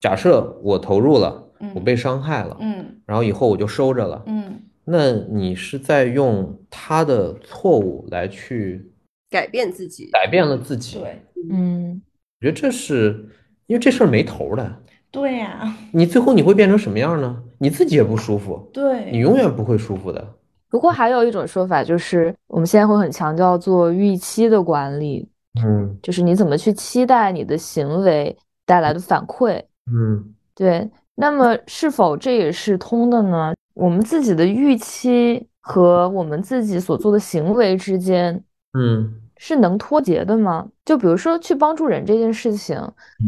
[0.00, 8.90] 假设我投入了，我被伤害了，嗯，然后以后我就收着了，嗯，那你是在用他的错误来去
[9.30, 10.98] 改变自己，改变了自己。
[10.98, 12.02] 对，嗯，
[12.40, 13.28] 我觉得这是
[13.66, 14.80] 因为这事儿没头的。
[15.10, 17.44] 对呀，你最后你会变成什么样呢？
[17.58, 20.34] 你自己也不舒服，对你永远不会舒服的。
[20.74, 25.24] 不过还有一种说法，就是我们现在会很强调做预期的管理，
[25.64, 28.36] 嗯，就是你怎么去期待你的行为
[28.66, 30.90] 带来的反馈，嗯，对。
[31.14, 33.54] 那么是否这也是通的呢？
[33.74, 38.42] 我们自己的预期和我们自己所做的行为之间，
[38.76, 40.66] 嗯，是能脱节的吗？
[40.84, 42.76] 就比如说去帮助人这件事情，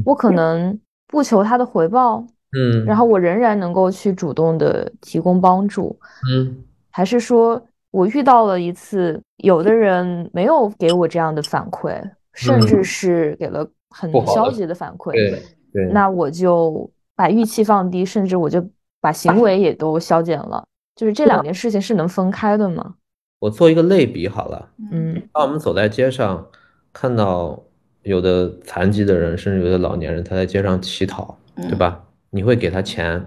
[0.05, 2.27] 我可能不求他的回报，
[2.59, 5.97] 嗯，然后我仍然能够去主动的提供帮助，
[6.29, 6.65] 嗯。
[6.97, 15.13] 还是说我遇到了一次，有的人没有给我这样的反馈，甚至是给了很消极的反馈。
[15.13, 15.43] 对
[15.75, 18.67] 对，那我就把预期放低，甚至我就
[18.99, 20.65] 把行为也都消减了。
[20.95, 22.95] 就是这两件事情是能分开的吗？
[23.41, 24.71] 我做一个类比好了。
[24.91, 26.47] 嗯，当我们走在街上，
[26.95, 27.63] 看到
[28.05, 32.03] 有的残疾的人，甚至有的老年人，他在街上乞讨，对吧？
[32.31, 33.27] 你会给他钱。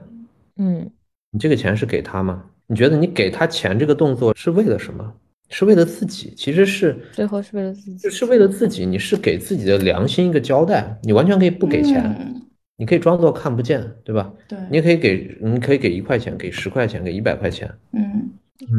[0.57, 0.89] 嗯，
[1.29, 2.45] 你这个钱是给他吗？
[2.69, 5.13] 你觉得你给他钱这个动作是为了什么？
[5.49, 6.31] 是为了自己？
[6.37, 8.85] 其实是最后是为了自己，是为了自己。
[8.85, 10.95] 你是给自己的良心一个交代。
[11.01, 12.39] 你完全可以不给钱，
[12.77, 14.31] 你可以装作看不见，对吧？
[14.47, 17.67] 对，你也可以给，你可以给一块钱，给十块钱，给一百块钱。
[17.93, 18.29] 嗯。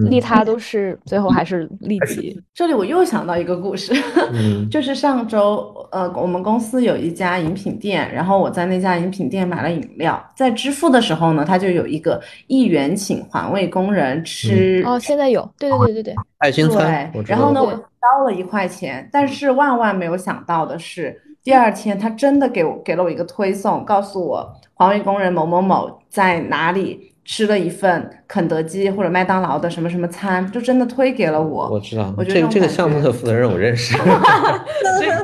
[0.09, 2.41] 利他都是最后还是利己。
[2.53, 3.95] 这里我又想到一个故事，
[4.71, 14.83] 就是上周，呃，我们公司有一家饮品店，然后我在那家饮品店买了饮料，在支付的时候呢，他就有一个一元请环卫工人吃。
[14.87, 17.11] 哦，现在有，对对对对对，爱心餐。
[17.13, 27.10] 对，然后呢，我交了一块钱，但是万万没有想到的是，第二天他真的给我给了我一个推送，告诉我环卫工人某某某在哪里。
[27.25, 31.69] 吃了一份肯德基或者麦当劳的什么什么餐，就真的推给了我。
[31.71, 33.97] 我知道，我这个这个项目的负责人我认识。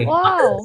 [0.06, 0.56] 哇哦，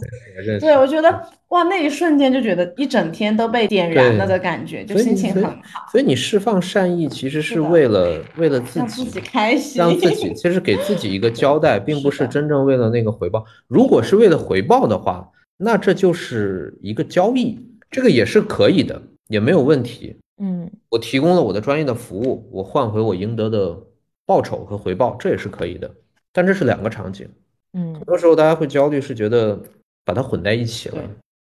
[0.60, 1.10] 对，我觉得
[1.50, 5.88] 哇，那一瞬间就觉得一整天都被点燃了的感觉，就心情很好。
[5.92, 13.46] 所以你释放善意，其实是为了为了自己，让自己开心，让自己其实给自己一个交代， 并不是真正为了那个回报。
[13.68, 15.26] 如果是为了回报的话，
[15.58, 17.58] 那这就是一个交易，
[17.90, 20.18] 这个也是可以的，也没有问题。
[20.44, 23.78] 嗯，我提供了我的专业的服务，我换回我应得的
[24.26, 25.90] 报酬和回报，这也是可以的。
[26.34, 27.30] 但这是两个场景。
[27.74, 29.62] 嗯，很多时候大家会焦虑，是觉得
[30.04, 30.98] 把它混在一起了。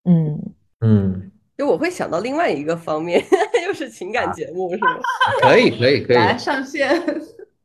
[0.08, 0.40] 嗯
[0.82, 3.20] 嗯，就我会想到另外一个方面，
[3.66, 5.00] 又是情感节目，是吗？
[5.42, 6.92] 可以可以可以，来上线。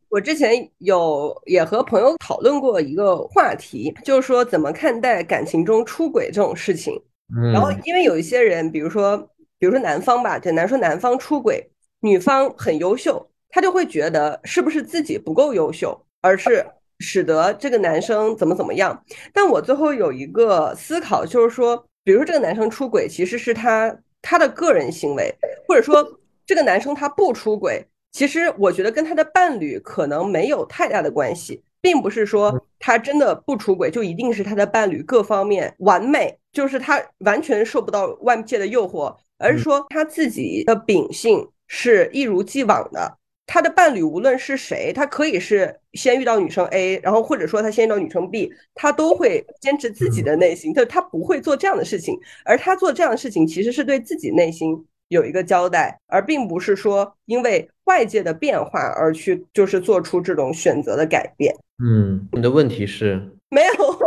[0.08, 6.98] 我之前有也和朋友讨论过一个话题，就是说怎么看待感情中出轨这种事情。
[7.36, 9.28] 嗯，然后因为有一些人，比如说。
[9.58, 16.64] 比如说男方吧，简单说男方出轨，女方很优秀，他就会觉得是不是自己不够优秀，而是
[17.00, 19.04] 使得这个男生怎么怎么样。
[19.32, 25.34] 但我最后有一个思考，就是说，比如说这个男生出轨，其实是他他的个人行为，
[25.66, 26.06] 或者说
[26.46, 39.16] 这个男生他不出轨，其实我觉得跟他的伴侣可能没有太大的关系，并不是说他真的不出轨就一定是他的伴侣各方面完美，就是他完全受不到外界的诱惑。
[39.38, 43.16] 而是说他自己的秉性是一如既往的，
[43.46, 52.18] 他的伴侣无论是谁，他可以是先遇到女生 A，然后或者说他先遇到女生 B，他都会坚持自己的内心，他他不会做这样的事情。
[52.44, 61.54] 而他做这样的事情，其实是对自己内心有一个交代，而并不是说因为外界的变化而去就是做出这种选择的改变。
[61.82, 63.20] 嗯，你的问题是？
[63.50, 63.97] 没有，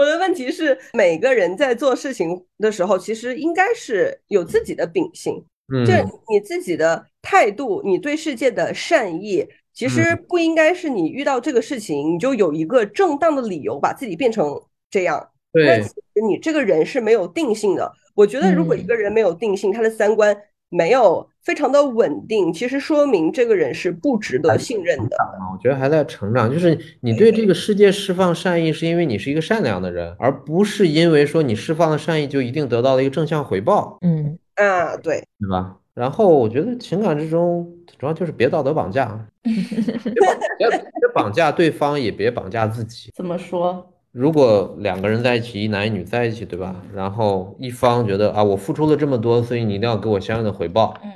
[0.00, 5.92] 我的问题是，每个人在做事情的时候，其实应该是有自己的秉性，嗯，就
[6.30, 14.58] 你自己的态度，你对世界的善意，其实不应该是你遇到这个事情，你就有一个正当的理由把自己变成
[14.90, 15.28] 这样。
[15.52, 15.84] 对，
[16.26, 17.92] 你这个人是没有定性的。
[18.14, 20.34] 我觉得，如果一个人没有定性，他的三观。
[20.72, 25.16] 没有非常的稳定，其实说明这个人是不值得信任的。
[25.52, 33.98] 我觉得还在成长，就是你对这个世界释放善意，是因为你是一个善良的人，而不是因为说你释放了善意就一定得到了一个正向回报。
[34.02, 35.76] 嗯啊，对，对吧？
[35.94, 37.68] 然后我觉得情感之中
[37.98, 40.78] 主要就是别道德绑架， 别别
[41.14, 43.10] 绑架对方，也别绑架自己。
[43.14, 43.92] 怎么说？
[44.12, 46.76] 如果两个人在一起，一男一女在一起，对吧？
[46.94, 50.94] 然后一方觉得啊，我付出了这么多，所以你一定要给我相应的回报。
[51.02, 51.10] 嗯，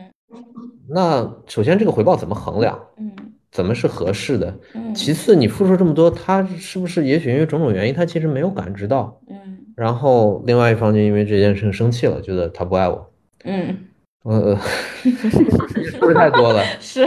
[0.88, 2.78] 那首先这个回报怎么衡量？
[2.98, 3.10] 嗯，
[3.50, 4.54] 怎么是合适的？
[4.74, 9.20] 嗯，其次你付出这么多，他是不是也许因为种种原因，他其实没有感知到？
[9.28, 13.10] 嗯，然后另外一方就因为这件事情生气了，觉得他不爱我。
[13.44, 13.76] 嗯，
[14.24, 14.56] 呃，
[15.02, 16.62] 是不是太多了？
[16.80, 17.06] 是，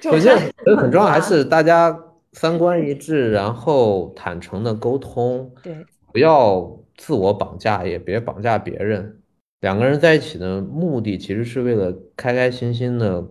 [0.00, 0.36] 首先
[0.78, 1.98] 很重要还是 大家。
[2.32, 9.19] 三观一致，然后坦诚的沟通，对，不要自我绑架，也别绑架别人。
[9.60, 13.24] 两个人在一起的目的其实是为了开开心心的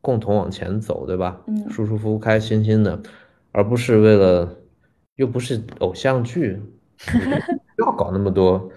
[0.00, 1.40] 共同往前走，对吧？
[1.46, 3.00] 嗯，舒舒服服、开心心的，
[3.52, 4.56] 而不是为了，
[5.16, 6.60] 又不是偶像剧，
[7.76, 8.70] 不要搞那么多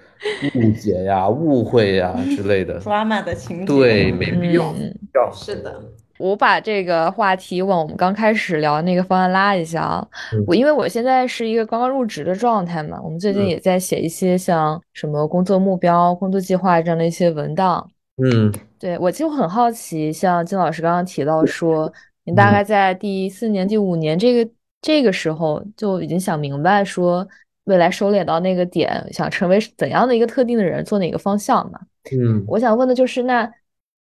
[0.56, 4.74] 误解呀、误会呀之类的， drama 的情节，对，没必要，
[5.14, 5.82] 要是的。
[6.20, 10.08] 我把这个话题往我们刚开始聊那个方案拉一下啊，
[10.46, 17.90] 我因为我现在是一个刚刚入职的状态嘛，我们最近也在写一些像什么工作目标、工作计划这样的一些文档。
[18.22, 21.92] 嗯，对我其实很好奇，像金老师刚刚提到说，
[22.26, 22.62] 你大概。
[22.62, 24.52] 在第四年、第五年这个
[24.82, 27.26] 这个时候就已经想明白说，
[27.64, 31.80] 未来收敛到那个点，想成为怎样的一个特定的人，做哪个方向嘛？
[32.12, 33.50] 嗯，我想问的就是，那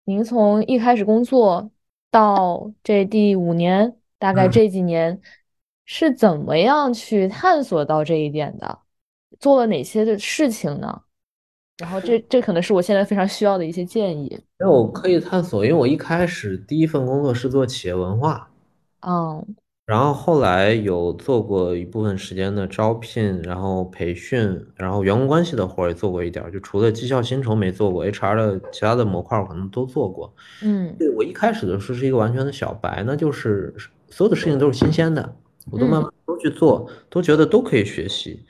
[0.04, 1.68] 您从一开始工作
[2.10, 5.20] 到这第五年，大概这几年
[5.84, 8.78] 是怎么样去探索到这一点的？
[9.38, 11.02] 做了哪些的事情呢？
[11.78, 14.24] 然后这这可能是我现在非常需要的一些建议。
[14.58, 18.50] 因为我可以探索，因为我一开始第一份工作是做企业文化，
[19.00, 19.54] 嗯，
[19.86, 30.34] 然后后来有做过一部分时间的招聘，然后培训，然后员工关系的活也做过一点，就除了绩效薪酬没做过，HR 的其他的模块我可能都做过。
[30.64, 33.72] 嗯，对我一开始的时候是一个完全的小白，那就是
[34.10, 35.36] 所有的事情都是新鲜的，
[35.70, 38.44] 我都慢慢都去做，都觉得都可以学习。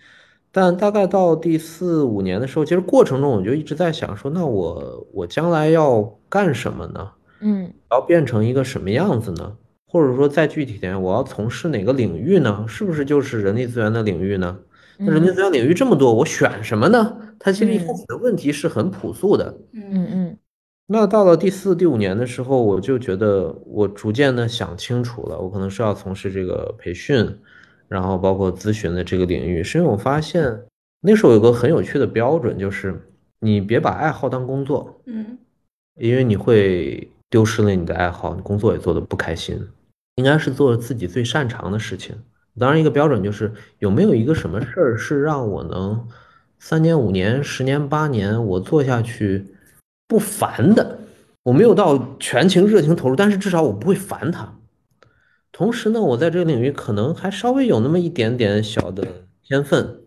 [0.51, 7.11] 但大概到第四五年的时候，其实过程中我就一直在想说，那我我将来要干什么呢？
[7.41, 9.53] 嗯，要变成一个什么样子呢？
[9.97, 12.67] 或者说再具体点，我要从事哪个领域呢？
[12.69, 14.59] 是不是就是人力资源的领域呢？
[14.99, 17.17] 那人力资源领域这么多，我选什么呢？
[17.39, 19.59] 它其实一开始的问题是很朴素的。
[19.73, 20.39] 嗯嗯。
[20.87, 27.27] 那到了第四、第五年的时候，我就觉得我逐渐的想清楚了，我可能是要从事这个培训。
[27.89, 30.61] 然后包括咨询的这个领域，是因为我发现
[31.01, 33.01] 那时候有个很有趣的标准，就是
[33.39, 35.39] 你别把爱好当工作，嗯，
[36.01, 39.57] 因为你会丢失了你的爱好，你工作也做得不开心。
[40.17, 42.17] 应该是做自己最擅长的事情。
[42.59, 46.09] 当然，一个标准就是有没有一个什么事儿是让我能
[46.59, 49.47] 三年、五年、十年、八年我做下去
[50.09, 50.99] 不烦的。
[51.43, 54.53] 我没有到全情热情投入，但是至少我不会烦它。
[55.53, 59.07] 同时呢，我在这个领域可能还稍微有那么一点点小的
[59.45, 60.01] 天分，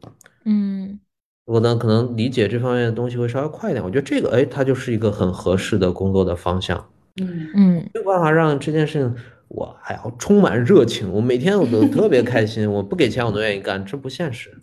[0.46, 1.00] 嗯，
[1.46, 3.84] 我呢可能理解这方面的东西会稍微快一点。
[3.84, 6.90] 我觉得这个，哎，它就是一个很合适的工作的方向。
[7.22, 9.16] 嗯嗯，没有办法让这件事情
[9.50, 14.58] 我还要充满热情，我每天我都特别开心，我不给钱我都愿意干，这不现实。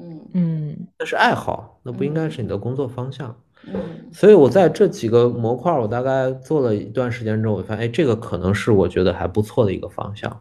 [0.00, 3.36] 嗯嗯，那是爱好，那不应该是你的工作方向。
[3.66, 3.74] 嗯，
[4.12, 10.40] 所以我在这几个模块，我大概做了一段时间之后，我发现，哎，这个可能是我觉得还不错的一个方向。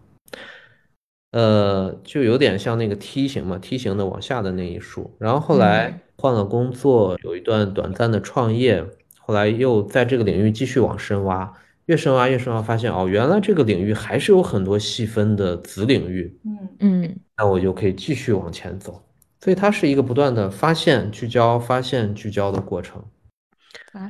[1.31, 5.15] 呃，就有点像那个梯形嘛，梯形的往下的那一竖。
[5.17, 8.85] 然后后来换了工作，有一段短暂的创业，
[9.19, 11.51] 后来又在这个领域继续往深挖，
[11.87, 16.39] 越深挖越深挖，发现哦，原来这个领域还是有很多细分的子领域。
[16.45, 19.03] 嗯嗯，那我就可以继续往前走。
[19.41, 23.03] 所以它是一个不断的发现、聚焦、发现、聚焦的过程。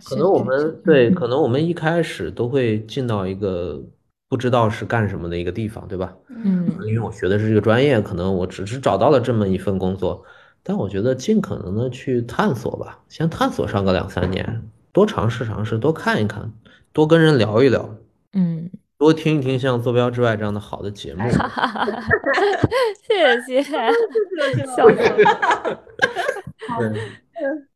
[0.05, 3.81] 可能我们对，可能我们一开始都会进到一个
[4.27, 6.15] 不知道是干什么的一个地方，对吧？
[6.29, 10.23] 嗯，因为我学的是这个专业，可能我只是找到了这么一份工作，
[10.63, 16.51] 但我觉得尽可能的去探索吧，先探索上个两三年，多尝试尝试，多看一看，
[16.97, 17.87] 多跟人聊一聊，
[18.33, 18.71] 嗯。
[18.97, 21.21] 多听一听像《坐标之外》这样的好的节目。
[23.07, 23.61] 谢谢，
[24.75, 25.79] 笑死了。
[26.79, 26.89] 对，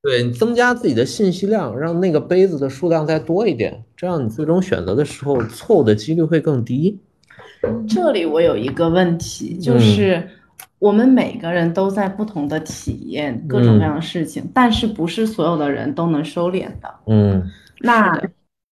[0.02, 7.00] 对你增加自己的信息量，让那个杯子的数量再多一点，这样你最终选择的时候错误的几率会更低。
[7.88, 10.28] 这里我有一个问题，就是
[10.80, 16.96] 我们每个人都在不同的体验各种各样的事情，但是不是所有的人都能收敛的。
[17.06, 17.48] 嗯，
[17.82, 18.20] 那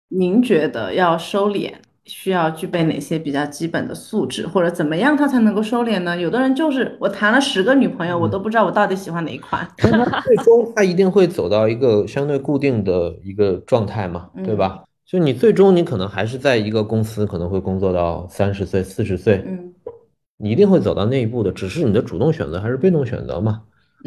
[0.09, 1.73] 您觉得要收敛？
[2.05, 6.17] 需要具备哪些比较基本的素质，或者怎么样他才能够收敛呢？
[6.17, 9.69] 有的人就是我谈了十个女朋友，我都不知道我到底喜欢哪一款。
[9.75, 14.85] 最终他一定会走到一个相对固定的一个状态嘛，对吧？
[15.05, 19.73] 就你最终你可能还是在一个公司可能会工作到三十岁、四十岁，嗯，
[20.37, 23.63] 你一定会走到那一步的，只是你的主动选择还是被动选择嘛？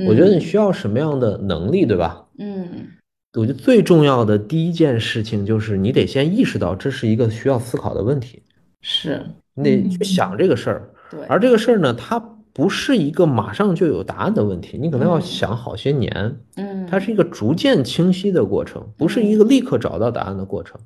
[0.08, 2.24] 我觉得你需要什么样的能力，对吧？
[2.38, 2.86] 嗯。
[3.34, 8.42] 我觉得最重要的第一件事情就是你得先意识到这是一个需要思考的问题，
[8.80, 9.24] 是
[9.54, 10.90] 你得去想这个事儿。
[11.08, 12.18] 对，而这个事儿呢，它
[12.52, 16.36] 不是一个马上就有答案的问题，你可能要想好些年。
[16.56, 20.80] 嗯，它是一个逐渐清晰的过程，不是一个立刻找到答案的过程。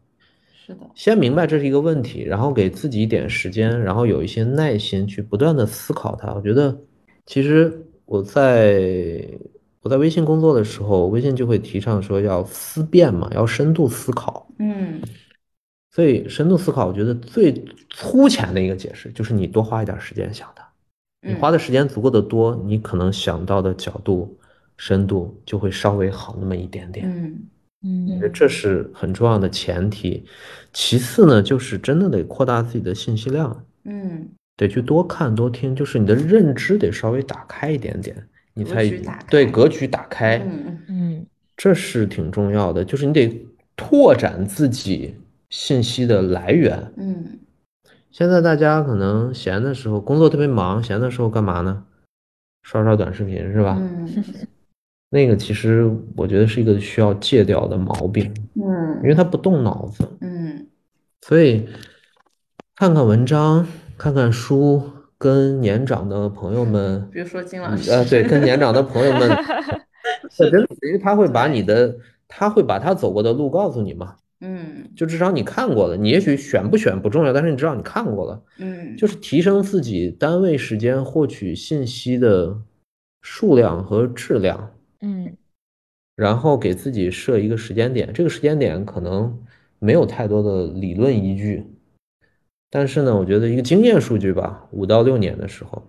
[0.67, 6.35] 是的，先明白这是一个问题，然后给自己一点时间，然后有一些耐心去不断的思考它。
[6.35, 6.77] 我觉得，
[7.25, 7.73] 其实
[8.05, 9.27] 我在。
[9.85, 14.49] 我在微信工作的时候，微信就会提倡说要思辨嘛，要深度思考。
[14.59, 14.99] 嗯，
[15.91, 20.67] 所以深度思考，我觉得最粗浅的一个解释就是你多花一点时间想它。
[21.21, 24.39] 你花的时间足够的多，你可能想到的角度、
[24.79, 27.07] 深度就会稍微好那么一点点。
[27.07, 27.39] 嗯
[27.83, 30.25] 嗯，我觉得这是很重要的前提。
[30.73, 33.65] 其次呢，就是真的得扩大自己的信息量。
[33.85, 34.27] 嗯，
[34.57, 38.17] 得去多看多听，就是你的认知得稍微打开一点点。
[38.55, 38.89] 你才
[39.29, 41.27] 对格局打开，嗯嗯，
[41.57, 43.47] 这是挺重要的，就是你得
[43.77, 45.17] 拓展自己
[45.51, 47.39] 信息的来源，嗯，
[48.11, 51.85] 现在大家可能闲的时候，工作特别忙，闲的时候干嘛呢？
[52.63, 53.77] 刷刷短视频是吧？
[53.79, 54.09] 嗯，
[55.11, 58.33] 那个其实我觉得是一个需要戒掉的毛病。
[58.55, 60.09] 嗯，因为他不动脑子。
[60.21, 60.67] 嗯，
[61.21, 61.69] 所以
[62.77, 63.67] 看看文章，
[63.99, 64.83] 看看书，
[65.25, 69.31] 跟年长的朋友们，比如说金老师，呃，对，跟年长的朋友们，
[70.83, 71.97] 因为他会把你的，
[72.29, 74.17] 他会把他走过的路告诉你嘛。
[74.43, 78.43] 嗯，就至少你看过了，你也许选不选不重要，但是你知道你看过了。
[78.59, 82.55] 嗯，就是提升自己单位时间获取信息的
[83.23, 84.73] 数量和质量。
[85.01, 85.35] 嗯，
[86.17, 89.35] 然后给自己设一个时间点，这个时间点可能
[89.79, 91.65] 没有太多的理论依据，
[92.75, 95.81] 但是呢，我觉得一个经验数据吧，五到六年的时候，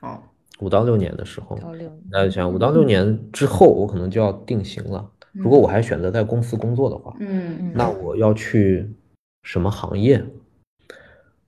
[0.00, 0.22] 好，
[0.60, 5.10] 五到六年的时候，到六，那想五到六年之后，我可能就要定型了。
[5.32, 8.88] 如果我还选择在公司工作的话，嗯，那我要去
[9.42, 10.24] 什么行业？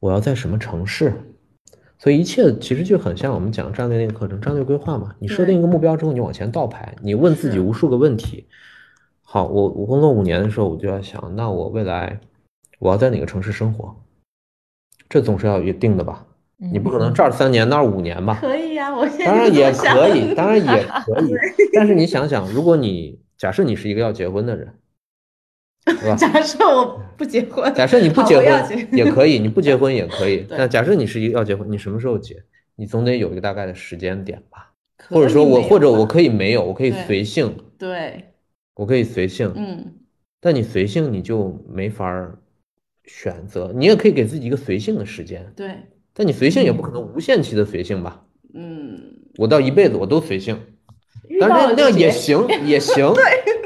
[0.01, 1.13] 我要在什么城市？
[1.97, 5.15] 所以一切其实就很像我们讲战略那个课程，战略规划嘛。
[5.21, 8.49] 你设定一个目标之后，你往前倒排，你问自己无数个问题。
[9.23, 12.19] 好，我我工作五年的时候，我就要想，那我未来
[12.81, 13.95] 我要在哪个城市生活？
[15.09, 16.25] 这总是要有定的吧？
[16.61, 18.39] 你不可能这儿三年那儿五年吧？
[18.41, 21.33] 可以呀，我当然也可以，当然也 可以。
[21.73, 24.75] 但是你想想，如果你假设你是一个要结婚的人，
[25.85, 26.17] 对吧？
[26.17, 28.45] 假设我不结婚，假设你不结婚
[28.93, 30.45] 也可以，你不结婚也可以。
[30.51, 32.43] 那假设你是一个要结婚，你什么时候结？
[32.75, 34.73] 你总得有一个大概的时间点吧？
[35.09, 37.57] 或者说我或者我可以没有，我可以随性。
[37.79, 38.25] 对，
[38.75, 39.53] 我可以随性。
[39.55, 39.95] 嗯，
[40.41, 42.37] 但你随性你就没法
[43.09, 45.45] 选择，你也可以给自己一个随性的时间。
[45.57, 45.75] 对，
[46.15, 48.23] 但你随性也不可能无限期的随性吧？
[48.55, 49.01] 嗯，
[49.39, 50.57] 我到一辈子我都随性。
[51.41, 53.13] 但是那样也行， 也行，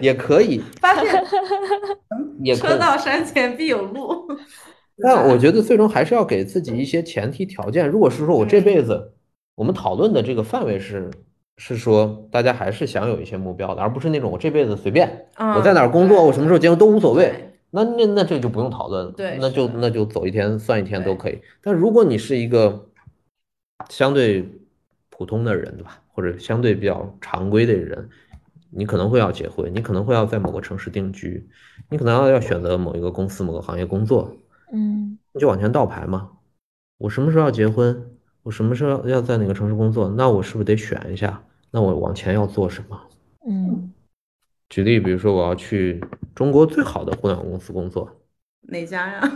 [0.00, 0.60] 也可以。
[0.80, 1.24] 发现，
[2.42, 4.26] 也车到山前必有路。
[5.00, 7.88] 但我觉得 最终还是要给自己一些前提条件。
[7.88, 9.12] 如果是说我这辈子，
[9.54, 11.10] 我们讨论的这个范围是
[11.56, 17.51] 是说大家还是想有一些目标的，而不是那种我这辈子随便，我在哪儿工作，我什么时候结婚都无所谓。
[17.74, 19.12] 那那那这就不用讨论了。
[19.12, 21.40] 对，那就那就走一天算一天都可以。
[21.62, 22.86] 但如果你是一个
[23.88, 24.46] 相对
[25.08, 26.00] 普通的人，对吧？
[26.14, 28.08] 或者相对比较常规的人，
[28.70, 31.48] 你可能会要结婚，你可能会要在某个城市定居，
[31.88, 34.36] 你可能要要选择某一个公司、某个行业工作，
[34.70, 36.30] 嗯，你就往前倒排嘛。
[36.98, 38.10] 我什么时候要结婚？
[38.42, 40.10] 我什么时候要在哪个城市工作？
[40.10, 41.42] 那我是不是得选一下？
[41.70, 43.00] 那我往前要做什么？
[43.48, 43.90] 嗯，
[44.72, 46.02] 举例，比如说我要去
[46.34, 48.10] 中国最好的互联网公司工作，
[48.62, 49.20] 哪家呀？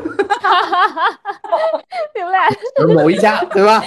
[2.14, 2.48] 你们俩
[3.02, 3.82] 某一家，对吧？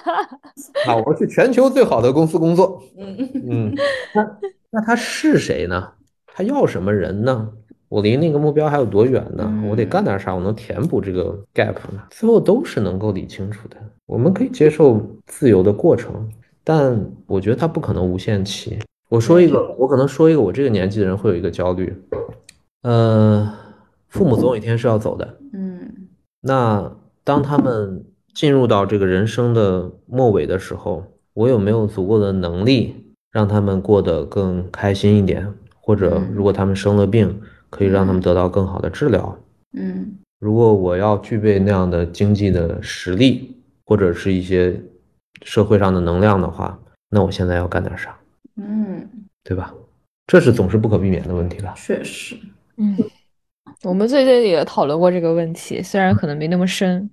[0.88, 2.82] 啊，我要去全球最好的公司工作。
[2.96, 3.14] 嗯
[3.46, 3.74] 嗯，
[4.14, 4.38] 那
[4.70, 5.92] 那他是谁呢？
[6.26, 7.50] 他要什么人呢？
[7.90, 9.52] 我离那个目标还有多远呢？
[9.68, 10.34] 我得干点啥？
[10.34, 12.02] 我能填补这个 gap 呢？
[12.10, 13.76] 最后都是能够理清楚的。
[14.06, 16.26] 我们可以接受自由的过程，
[16.64, 18.78] 但我觉得它不可能无限期。
[19.10, 21.92] 我说一个，我可能说一个，我这个年纪的人会有一个焦虑，
[22.82, 23.52] 呃，
[24.08, 25.36] 父母总有一天是要走的。
[25.52, 26.08] 嗯，
[26.40, 31.04] 那当他们进入到这个人生的末尾的时候，
[31.34, 32.94] 我有没有足够的能力
[33.32, 35.52] 让他们过得更开心一点？
[35.80, 39.36] 或者如果他们生了病，可以让他们得到更好的治疗？
[39.76, 44.80] 嗯，如果我要具备那样的经济的实力，或者是一些
[45.42, 46.78] 社会上的能量的话，
[47.10, 48.16] 那我现在要干点啥？
[48.60, 49.08] 嗯，
[49.42, 49.74] 对吧？
[50.26, 51.74] 这是总是不可避免的问题吧？
[51.76, 52.36] 确实，
[52.76, 52.96] 嗯，
[53.82, 57.10] 我们最近也讨论过这个问题，虽然可能没那么深。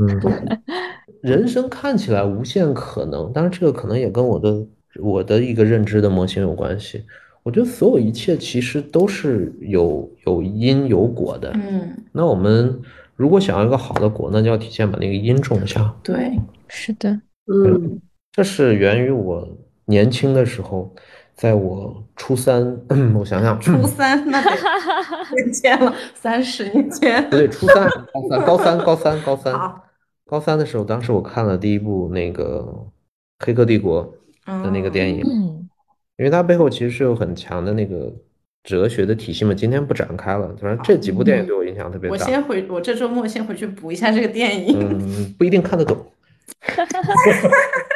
[0.00, 0.20] 嗯，
[1.22, 4.66] 人生看起来无限可能，但是这个可能也跟我的
[5.00, 7.04] 我的一个认知的模型有关系。
[7.44, 11.52] 我觉得所有一切其实都是有有因有果的。
[11.54, 12.80] 嗯，那我们
[13.14, 15.94] 如果想要一个好的果，那就要提前把那个因种下。
[16.02, 16.36] 对，
[16.66, 17.10] 是的，
[17.46, 18.00] 嗯，
[18.32, 19.48] 这是源于我
[19.86, 20.94] 年轻的时候，
[21.34, 22.78] 在我初三，
[23.14, 24.50] 我想想，初三 那得
[25.34, 27.22] 年前了，三十年前。
[27.24, 29.74] 不对，初三， 高三，高三，高三，高三，
[30.26, 32.66] 高三的时候，当时我看了第一部那个
[33.44, 34.14] 《黑客帝国》
[34.62, 35.68] 的那个电影，嗯，
[36.16, 38.12] 因为它背后其实是有很强的那个
[38.64, 39.54] 哲学的体系嘛。
[39.54, 42.14] 今天不展开了，反正这几部电影对我影响特别大。
[42.14, 44.78] 我先回，我这周末先回去补一下这个电影。
[44.80, 45.96] 嗯，不一定看得懂。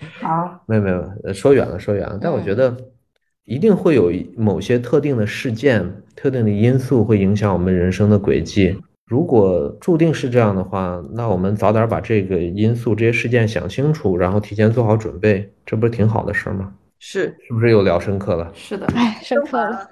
[0.20, 2.76] 好，没有没有，呃说远了说远了，但我觉得
[3.44, 8.80] 一定会有某些特定的事件、特定的因素会影响我们人生的轨迹。
[9.06, 16.72] 如果注定是这样的话，那我们早点把这个因素、这些事件想清楚，然后提前做好准备，这不是挺好的事儿吗？
[17.02, 18.50] 是是不是又聊深刻了？
[18.54, 19.88] 是的，哎，深刻了。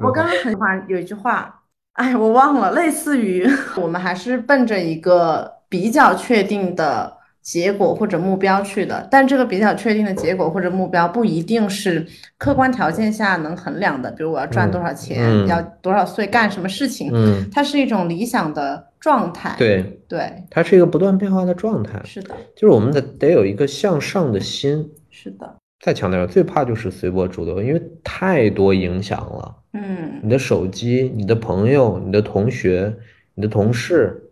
[0.00, 1.62] 我刚刚很喜欢有一句话，
[1.94, 7.16] 哎，我忘了，类似于我们还是奔着一个比较确定的。
[7.44, 12.04] 结果或者目标去的，但这个比较确定的结果或者目标不一定是
[12.38, 14.10] 客观条件下能衡量的。
[14.12, 19.54] 比如我要赚多少钱，要多少岁干什么事情，嗯，它是一种理想的状态。
[19.58, 22.00] 对对，它是一个不断变化的状态。
[22.02, 24.90] 是的，就是我们得得有一个向上的心。
[25.10, 29.54] 是的，再强调，最怕就是随波逐流，因为太多影响了。
[29.74, 32.94] 嗯，你的手机、你的朋友、你的同学、
[33.34, 34.30] 你的同事，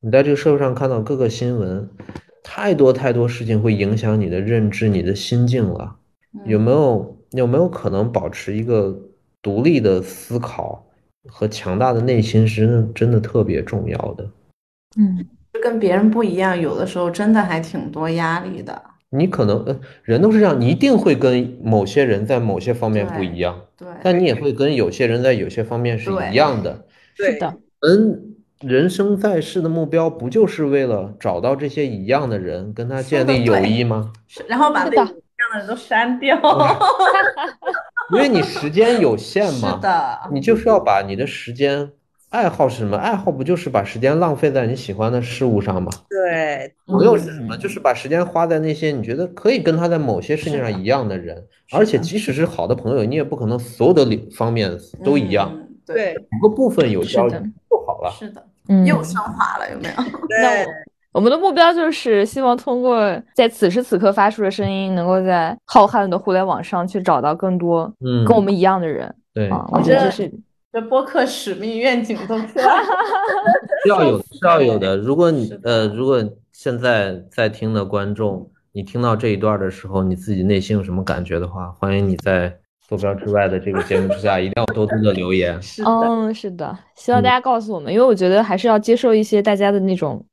[0.00, 1.90] 你在这个社会上看到各个新闻。
[2.48, 5.96] 太多太多事情会影响你的认知、你的心境了。
[6.44, 8.96] 有没有有没有可能保持一个
[9.42, 10.86] 独立的思考
[11.28, 14.30] 和强大的内心，是真的真的特别重要的。
[14.96, 15.26] 嗯，
[15.60, 18.80] 跟别人不一样，有的时候真的还挺多压力的。
[19.10, 23.60] 你可能呃，人都是这样，你一定会跟某些人在某些方面不一样。
[23.76, 26.86] 对，但你也会跟有些人在有些方面是一样的。
[27.16, 27.56] 是的。
[27.80, 28.35] 嗯。
[28.62, 34.10] 人生在世的目标不就是为了找到这些一样的人，跟他建立友谊吗？
[34.26, 35.06] 是，然后把那一样
[35.52, 36.38] 的人都删掉。
[38.12, 39.74] 因为你时间有限嘛。
[39.76, 40.18] 是的。
[40.32, 41.90] 你就是要把你的时间，
[42.30, 42.96] 爱好是什么？
[42.96, 45.90] 爱好不就是把时间浪费在你喜欢的事物上吗？
[46.08, 46.72] 对。
[46.86, 47.58] 朋友是什么？
[47.58, 51.44] 就是把时间花在那些你觉得可以跟他在某些事情上一样的人。
[51.72, 54.70] 而且即使是好的朋友，你也不可能所有的方面
[55.04, 55.52] 都一样。
[55.86, 56.14] 对。
[56.40, 57.36] 某个部分有交集。
[57.86, 59.94] 好了，是的，嗯，又升华了，有没有？
[60.42, 60.66] 那，
[61.14, 62.98] 我们的目标就是希望通过
[63.32, 69.14] 在此时此刻发出的声音，能够在浩瀚的互联网上去找到更多嗯跟我们一样的人。
[69.32, 70.32] 对，我觉得这是
[70.72, 72.82] 这播客使命愿景都出来了，
[73.84, 74.96] 是要有，是要有的。
[74.96, 76.20] 如果你呃，如果
[76.50, 82.58] 现在在听的观众，你听到这一段的时候，你自己内心有什么感觉的话，欢迎你在。
[82.88, 85.58] 坐标之外的这个节目之下，一定要多多的留言。
[85.84, 90.24] 嗯，是的，希望大家告诉我们，因为我觉得还是要接受一些大家的那种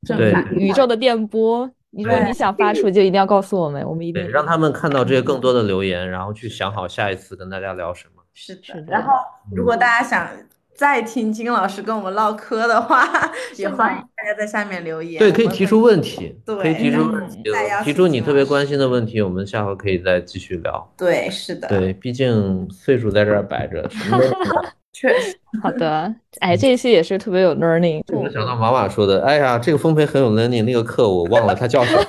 [0.52, 1.68] 宇宙的电波。
[1.90, 8.22] 你说你想发出，就一定要告诉我们，我们一定让他们看到这些更多的留言，然后去想好下一次跟大家聊什么。
[8.32, 9.12] 是的，然后
[9.54, 10.26] 如果大家想。
[10.74, 13.08] 再听金老师跟我们唠嗑的话，
[13.56, 15.18] 也欢迎大家在下面留言。
[15.18, 17.42] 对，可以提出问题，可以提出问题，
[17.84, 20.92] 提出你特别关心的问题，我们下回可以再继续聊。
[20.96, 21.68] 对，是的。
[21.68, 24.24] 对，毕竟岁数在这儿摆着，什么都
[24.92, 25.36] 确实。
[25.62, 28.02] 好的，哎，这一期也是特别有 learning。
[28.12, 32.02] 我想到马马说的，哎呀，这个丰培很有 learning，那个课我忘了，他叫什么？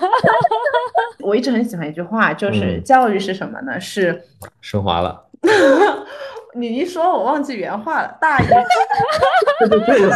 [1.21, 3.79] 我一直很喜欢一句话，就是教育是什么呢？
[3.79, 4.23] 是
[4.61, 5.23] 升华了。
[6.55, 8.17] 你一说，我忘记原话了。
[8.19, 8.47] 大爷，
[9.67, 10.07] 对对对，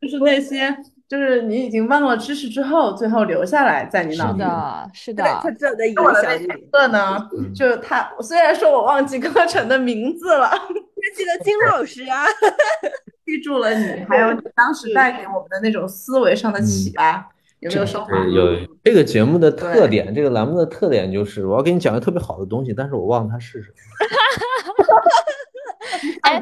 [0.00, 0.74] 就是那些，
[1.08, 4.38] 就是你已经忘了知识之后，最后留下来在你脑里。
[4.38, 5.24] 是的，是的。
[5.42, 6.04] 他这的影响
[6.40, 6.46] 你。
[6.70, 10.50] 课呢，就他，虽然说我忘记课程的名字了，
[11.16, 12.24] 记得金老师啊，
[13.26, 17.28] 记住了你，还有你当时带给我们的那种思维上的启发。
[17.60, 18.10] 有没有升华？
[18.26, 23.74] 有这个节目的特点，这个栏目的特点就是我要给你讲个特别好的东西，但是我忘了它是什么。
[26.22, 26.40] 哎，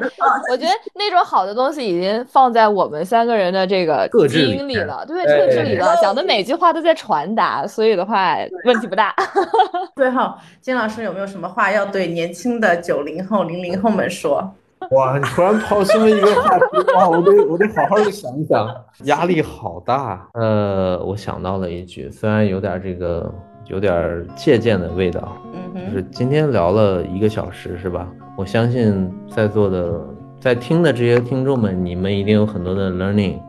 [0.51, 9.15] 我觉得那种好的东西已经放在我们三个人的这个基因里了，对，特质里了，讲的每句话都在传达，所以的话问题不大。
[9.95, 14.53] 最后，金老师有没有什么话要对年轻的九零后、零零后们说？
[14.95, 18.67] 哇，你突然抛这么一个话题，哇，我得我得好好的想一想，
[19.03, 20.27] 压力好大。
[20.33, 23.29] 呃，我想到了一句，虽然有点这个
[23.65, 25.37] 有点借鉴的味道，
[25.75, 28.07] 嗯就是今天聊了一个小时，是吧？
[28.37, 29.99] 我相信在座的
[30.39, 33.39] 在听的这些听众们，你们一定有很多的 learning，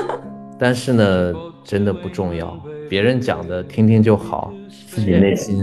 [0.58, 1.34] 但是呢，
[1.64, 2.56] 真的不重要，
[2.88, 4.52] 别人讲的听听就好，
[4.86, 5.62] 自己内心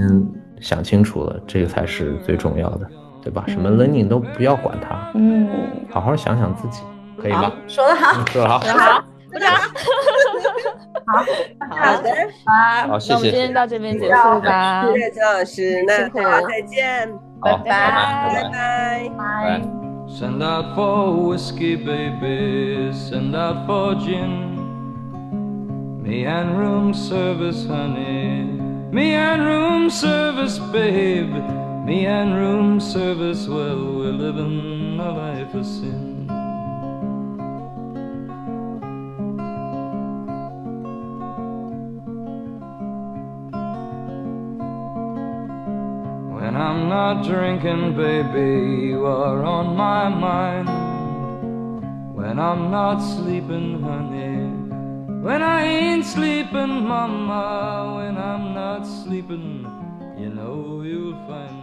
[0.60, 2.88] 想清楚了，这个才是最重要的。
[3.26, 3.44] 对吧？
[3.48, 5.50] 什么 learning 都不要管它，嗯，
[5.90, 6.84] 好好想想自己，
[7.20, 7.52] 可以吗？
[7.68, 9.04] 说得好，说得好，说得好，
[9.34, 9.52] 鼓掌。
[11.08, 11.18] 好，
[11.70, 12.10] 好的，
[12.46, 12.54] 好，
[12.88, 14.86] 好，那我们今天到这边结束吧。
[14.86, 17.12] 谢谢周老师，那大家再见，
[17.42, 19.62] 拜拜，拜拜，拜。
[20.08, 22.92] Send out for whiskey, baby.
[22.94, 24.54] Send out for gin.
[26.04, 28.46] Me and room service, honey.
[28.92, 31.34] Me and room service, babe.
[31.86, 36.26] Me and room service, well, we're living a life of sin.
[46.34, 50.68] When I'm not drinking, baby, you are on my mind.
[52.16, 54.38] When I'm not sleeping, honey.
[55.22, 57.94] When I ain't sleeping, mama.
[57.98, 59.68] When I'm not sleeping,
[60.18, 61.55] you know you'll find